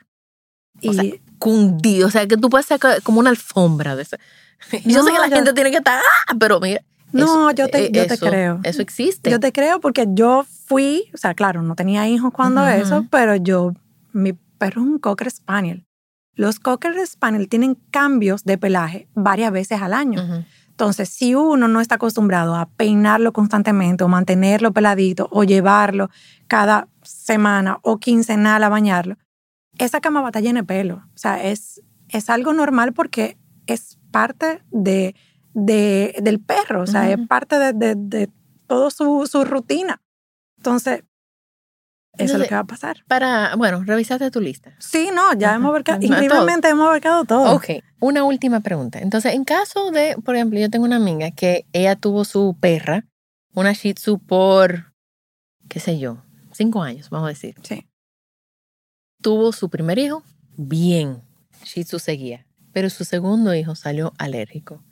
[0.80, 1.04] y o sea,
[1.38, 4.18] Cundido, o sea, que tú puedes sacar como una alfombra de esa.
[4.84, 6.80] Yo No, sé que la yo- gente tiene que estar, ah, pero mira.
[7.12, 8.60] No, eso- yo te- eh, yo te eso- creo.
[8.62, 9.28] Eso existe.
[9.30, 12.98] yo te creo porque yo fui, o sea, claro, no tenía hijos cuando Ujú, eso,
[13.00, 13.08] ujú.
[13.10, 13.74] pero yo,
[14.12, 15.84] mi perro es un Cocker Spaniel.
[16.34, 20.22] Los Cocker Spaniel tienen cambios de pelaje varias veces al año.
[20.22, 20.44] Ujú.
[20.72, 26.10] Entonces, si uno no está acostumbrado a peinarlo constantemente o mantenerlo peladito o llevarlo
[26.48, 29.16] cada semana o quincenal a bañarlo,
[29.78, 30.96] esa cama va a estar llena de pelo.
[31.14, 35.14] O sea, es, es algo normal porque es parte de,
[35.54, 38.30] de- del perro, o sea, es parte de, de, de
[38.66, 40.00] toda su, su rutina.
[40.56, 41.04] Entonces,
[42.18, 43.04] eso es lo que va a pasar.
[43.08, 44.74] Para, bueno, revisaste tu lista.
[44.78, 45.56] Sí, no, ya Ajá.
[45.56, 47.54] hemos abarcado, increíblemente hemos abarcado todo.
[47.54, 48.98] Ok, una última pregunta.
[48.98, 53.06] Entonces, en caso de, por ejemplo, yo tengo una amiga que ella tuvo su perra,
[53.54, 54.92] una Shih Tzu por,
[55.68, 57.54] qué sé yo, cinco años, vamos a decir.
[57.62, 57.86] Sí.
[59.22, 60.22] Tuvo su primer hijo,
[60.56, 61.22] bien,
[61.64, 64.84] Shih Tzu seguía, pero su segundo hijo salió alérgico.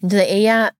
[0.00, 0.74] Entonces ella,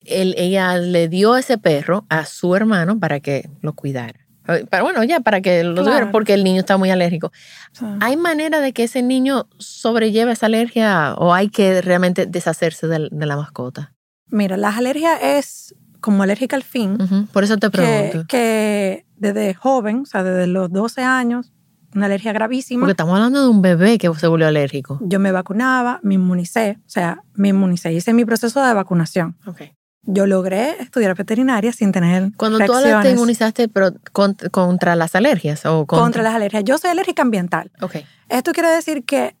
[0.00, 4.23] él, ella le dio ese perro a su hermano para que lo cuidara.
[4.46, 6.10] Pero bueno, ya, para que lo Claro.
[6.12, 7.32] porque el niño está muy alérgico.
[7.72, 12.86] Sea, ¿Hay manera de que ese niño sobrelleve esa alergia o hay que realmente deshacerse
[12.86, 13.94] del- de, la mascota?
[14.28, 18.26] Mira, las alergias es como alérgica al fin, Ujú, Por eso te que, pregunto.
[18.28, 21.50] que desde joven, o sea, desde los 12 años,
[21.94, 22.80] una alergia gravísima.
[22.80, 24.98] Porque estamos hablando de un bebé que se volvió alérgico.
[25.00, 29.36] Yo me vacunaba, me inmunicé, o sea, me inmunicé, hice mi proceso de vacunación.
[30.06, 35.14] Yo logré estudiar veterinaria sin tener Cuando tú te reacciones inmunizaste, pero cont- contra las
[35.14, 36.64] alergias o contra, contra las alergias.
[36.64, 37.70] Yo soy alérgica ambiental.
[37.80, 37.96] Ok.
[38.28, 39.36] Esto quiere decir que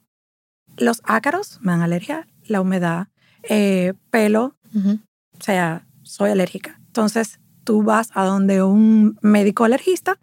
[0.76, 3.08] los ácaros me dan alergia, la humedad,
[3.42, 6.80] eh, pelo, o sea, soy alérgica.
[6.86, 10.18] Entonces, tú vas a donde un médico alergista,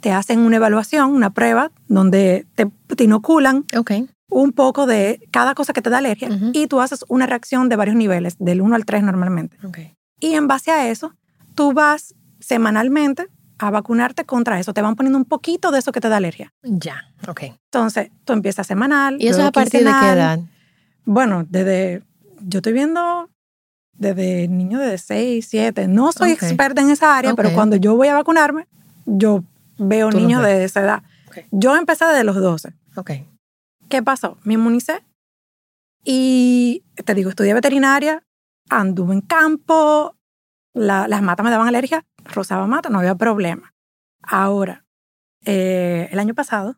[0.00, 2.66] te hacen una evaluación, una prueba, donde te,
[2.96, 3.92] te inoculan Ok.
[4.28, 7.76] Un poco de cada cosa que te da alergia y tú haces una reacción de
[7.76, 9.56] varios niveles, del 1 al 3 normalmente.
[9.64, 9.78] Ok.
[10.20, 11.14] Y en base a eso,
[11.54, 13.26] tú vas semanalmente
[13.58, 14.74] a vacunarte contra eso.
[14.74, 16.52] Te van poniendo un poquito de eso que te da alergia.
[16.62, 17.04] Ya.
[17.28, 17.42] Ok.
[17.42, 19.16] Entonces, tú empiezas semanal.
[19.20, 20.40] ¿Y eso es a partir de qué edad?
[21.04, 22.02] Bueno, desde,
[22.40, 23.28] yo estoy viendo
[23.92, 25.88] desde niños de 6, 7.
[25.88, 28.66] No soy experta en esa área, pero cuando yo voy a vacunarme,
[29.06, 29.44] yo
[29.78, 31.02] veo Tú niños de esa edad.
[31.28, 31.38] Ok.
[31.50, 32.74] Yo empecé desde los 12.
[32.96, 33.10] Ok.
[33.88, 34.38] ¿Qué pasó?
[34.44, 35.04] Me inmunicé
[36.04, 38.24] y te digo, estudié veterinaria,
[38.68, 40.16] anduve en campo,
[40.74, 43.72] la- las matas me daban alergia, rozaba mata, no había problema.
[44.22, 44.84] Ahora,
[45.44, 46.76] eh, el año pasado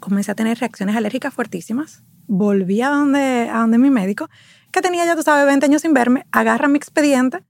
[0.00, 2.02] comencé a tener reacciones alérgicas fuertísimas.
[2.26, 4.28] Volví a donde, a donde mi médico,
[4.72, 7.44] que tenía ya, tú sabes, 20 años sin verme, agarra mi expediente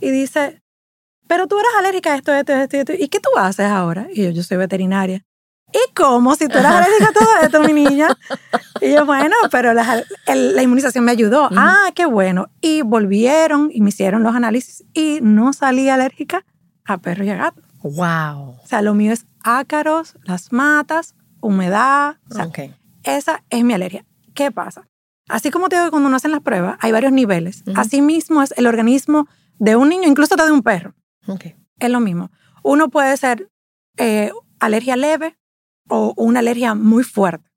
[0.00, 0.62] y dice,
[1.28, 4.08] pero tú eras alérgica a esto, esto, esto, esto, ¿y qué tú haces ahora?
[4.12, 5.24] Y yo, yo soy veterinaria.
[5.74, 6.36] ¿Y cómo?
[6.36, 8.08] Si tú eras alérgica a todo esto, mi niña.
[8.80, 11.48] Y yo, bueno, pero la, el- la inmunización me ayudó.
[11.56, 12.48] Ah, qué bueno.
[12.60, 16.44] Y volvieron y me hicieron los análisis y no salí alérgica
[16.84, 17.64] a perros y a gatos.
[17.82, 18.60] Wow.
[18.62, 22.18] O sea, lo mío es ácaros, las matas, humedad.
[22.30, 22.44] O sea,
[23.02, 24.06] esa es mi alergia.
[24.32, 24.86] ¿Qué pasa?
[25.28, 27.62] Así como te digo que cuando uno hace las pruebas, hay varios niveles.
[27.66, 27.80] Ujú.
[27.80, 29.26] Así mismo es el organismo
[29.58, 30.94] de un niño, incluso hasta de un perro.
[31.26, 31.46] Ok.
[31.80, 32.30] Es lo mismo.
[32.62, 33.48] Uno puede ser
[33.96, 35.36] eh, alergia leve
[35.88, 37.48] o una alergia muy fuerte.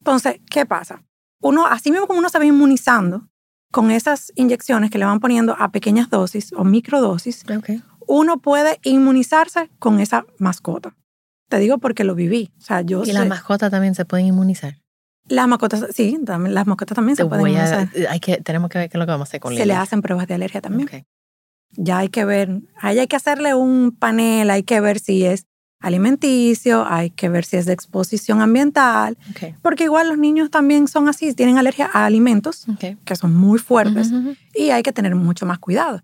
[0.00, 1.02] Entonces, ¿qué pasa?
[1.40, 3.28] Uno, así mismo como uno se va inmunizando
[3.70, 7.70] con esas inyecciones que le van poniendo a pequeñas dosis o microdosis, Ok.
[8.06, 10.96] uno puede inmunizarse con esa mascota.
[11.48, 12.52] Te digo porque lo viví.
[12.58, 14.76] O sea, yo Y las mascotas también se pueden inmunizar.
[15.28, 17.88] las mascotas, sí, también, las mascotas también se pueden a, inmunizar.
[18.08, 19.74] hay que, tenemos que ver qué es lo que vamos a hacer con Se le
[19.74, 20.88] hacen pruebas de alergia también.
[21.72, 25.46] Ya hay que ver, ahí hay que hacerle un panel, hay que ver si es
[25.80, 29.16] alimenticio, hay que ver si es de exposición ambiental,
[29.62, 32.66] porque igual los niños también son así, tienen alergia a alimentos
[33.04, 34.12] que son muy fuertes
[34.54, 36.02] y hay que tener mucho más cuidado.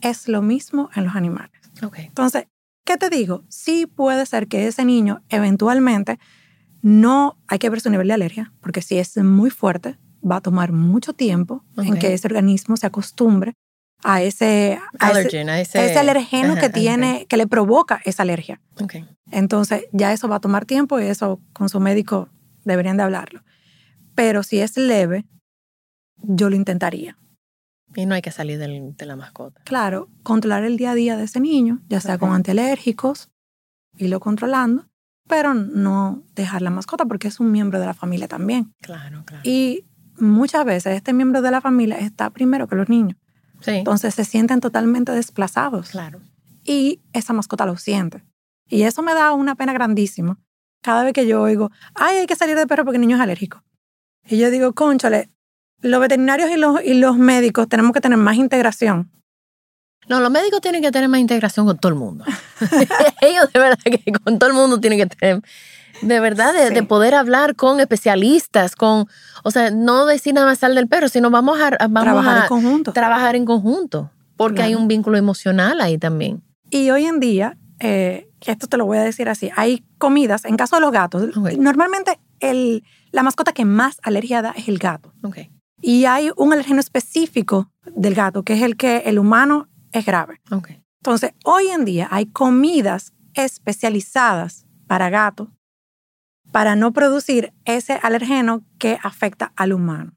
[0.00, 1.50] Es lo mismo en los animales.
[1.96, 2.46] Entonces,
[2.84, 3.42] ¿qué te digo?
[3.48, 6.18] Sí puede ser que ese niño eventualmente
[6.82, 9.98] no, hay que ver su nivel de alergia, porque si es muy fuerte,
[10.28, 13.54] va a tomar mucho tiempo en que ese organismo se acostumbre
[14.02, 18.22] a ese, a ese, a ese, ese alergeno Ajá, que tiene, que le provoca esa
[18.22, 18.60] alergia.
[19.30, 22.28] Entonces, ya eso va a tomar tiempo y eso con su médico
[22.64, 23.42] deberían de hablarlo.
[24.14, 25.24] Pero si es leve,
[26.22, 27.16] yo lo intentaría.
[27.94, 29.60] Y no hay que salir del- de la mascota.
[29.64, 33.30] Claro, controlar el día a día de ese niño, ya sea con antialérgicos,
[33.96, 34.86] irlo controlando,
[35.28, 38.72] pero no dejar la mascota porque es un miembro de la familia también.
[38.80, 39.42] Claro, claro.
[39.44, 39.84] Y
[40.18, 43.16] muchas veces este miembro de la familia está primero que los niños.
[43.60, 45.90] Sí, Entonces se sienten totalmente desplazados.
[45.90, 46.20] claro.
[46.64, 48.22] y esa mascota lo siente.
[48.68, 50.38] Y eso me da una pena grandísima.
[50.82, 53.22] Cada vez que yo oigo, ay, hay que salir de perro porque el niño es
[53.22, 53.62] alérgico.
[54.26, 55.30] Y yo digo, conchale,
[55.80, 59.10] los veterinarios y los, y los médicos tenemos que tener más integración.
[60.08, 62.24] No, los médicos tienen que tener más integración con todo el mundo.
[63.20, 65.42] Ellos de verdad que con todo el mundo tienen que tener,
[66.02, 66.74] de verdad, de, Sí.
[66.74, 69.06] de poder hablar con especialistas, con,
[69.44, 72.42] o sea, no decir nada más sal del perro, sino vamos a, vamos trabajar a
[72.42, 72.92] en conjunto.
[72.92, 76.42] trabajar en conjunto, porque hay un vínculo emocional ahí también.
[76.70, 80.56] Y hoy en día, eh, esto te lo voy a decir así, hay comidas, en
[80.56, 85.12] caso de los gatos, normalmente el, la mascota que más alergia da es el gato.
[85.82, 90.40] Y hay un alergeno específico del gato, que es el que el humano es grave.
[91.02, 95.48] Entonces, hoy en día hay comidas especializadas para gatos
[96.52, 100.12] para no producir ese alergeno que afecta al humano.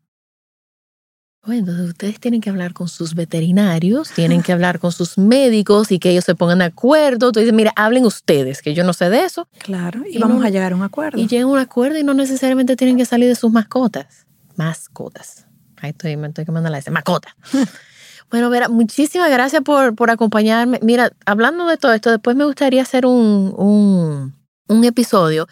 [1.46, 5.92] Bueno, entonces ustedes tienen que hablar con sus veterinarios, tienen que hablar con sus médicos
[5.92, 7.34] y que ellos se pongan de acuerdo.
[7.34, 9.50] Tú dices, mira, hablen ustedes, que yo no sé de eso.
[9.60, 11.20] Claro, y, Y vamos no- a llegar a un acuerdo.
[11.20, 14.26] Y lleguen a un acuerdo y no necesariamente tienen que salir de sus mascotas.
[14.56, 15.46] Mascotas.
[15.82, 16.90] Ahí estoy, me estoy quemando la S.
[16.92, 17.36] Mascota.
[18.32, 20.80] bueno, Vera, muchísimas gracias por, por acompañarme.
[20.82, 24.34] Mira, hablando de todo esto, después me gustaría hacer un, un,
[24.70, 25.50] un episodio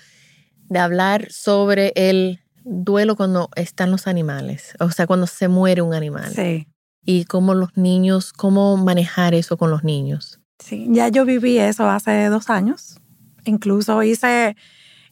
[0.71, 4.73] de hablar sobre el duelo cuando están los animales.
[4.79, 6.31] O sea, cuando se muere un animal.
[6.33, 6.67] Sí,
[7.03, 10.39] Y cómo los niños, cómo manejar eso con los niños.
[10.59, 10.87] sí.
[10.89, 12.97] Ya yo viví eso hace dos años.
[13.43, 14.55] Incluso hice,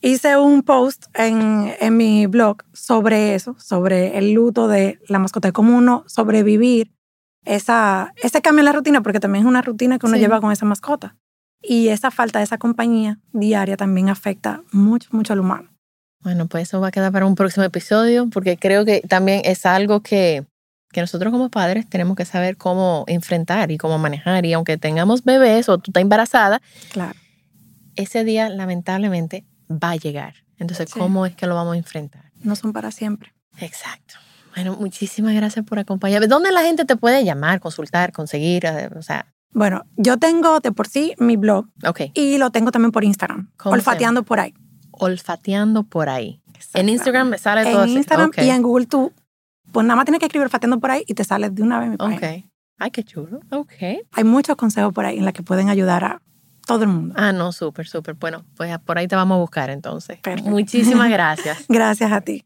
[0.02, 5.52] hice un post en, en mi blog sobre eso, sobre el luto de la mascota,
[5.52, 6.94] cómo uno sobrevivir
[7.46, 10.22] esa, ese cambio en la rutina, porque también es una rutina que uno Sí.
[10.22, 11.18] lleva con esa mascota.
[11.62, 15.70] Y esa falta de esa compañía diaria también afecta mucho, mucho al humano.
[16.22, 19.66] Bueno, pues eso va a quedar para un próximo episodio porque creo que también es
[19.66, 20.46] algo que,
[20.92, 24.46] que nosotros como padres tenemos que saber cómo enfrentar y cómo manejar.
[24.46, 27.18] Y aunque tengamos bebés o tú estás embarazada, Claro.
[27.96, 30.34] ese día lamentablemente va a llegar.
[30.58, 31.00] Entonces, Sí.
[31.00, 32.32] ¿cómo es que lo vamos a enfrentar?
[32.42, 33.34] No son para siempre.
[33.60, 34.16] Exacto.
[34.56, 36.28] Bueno, muchísimas gracias por acompañarme.
[36.28, 38.66] ¿Dónde la gente te puede llamar, consultar, conseguir?
[38.66, 42.72] Eh, O sea, Bueno, yo tengo de por sí mi blog ok, y lo tengo
[42.72, 44.54] también por Instagram, ¿Cómo se olfateando por ahí.
[44.92, 46.42] olfateando por ahí.
[46.74, 47.90] En Instagram me sale todo En.
[47.90, 49.14] Instagram y en Google tú,
[49.72, 51.90] pues nada más tienes que escribir olfateando por ahí y te sale de una vez
[51.90, 52.18] mi página.
[52.18, 52.44] Ok.
[52.80, 53.40] Ay, qué chulo.
[53.52, 53.74] Ok.
[54.12, 56.22] Hay muchos consejos por ahí en los que pueden ayudar a
[56.66, 57.16] todo el mundo.
[57.18, 58.14] Ah, no, súper, súper.
[58.16, 60.20] Bueno, pues por ahí te vamos a buscar entonces.
[60.20, 60.50] Perfecto.
[60.50, 61.66] Muchísimas gracias.
[61.68, 62.46] Gracias a ti.